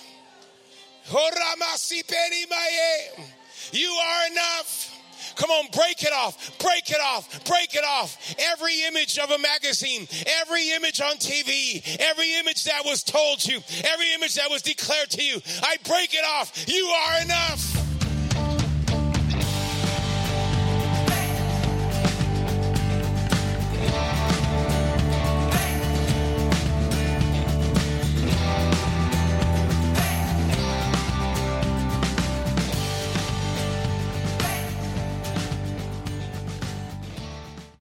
[3.73, 4.95] You are enough.
[5.37, 8.35] Come on, break it off, break it off, break it off.
[8.53, 10.09] Every image of a magazine,
[10.41, 15.11] every image on TV, every image that was told you, every image that was declared
[15.11, 16.69] to you, I break it off.
[16.69, 17.88] You are enough.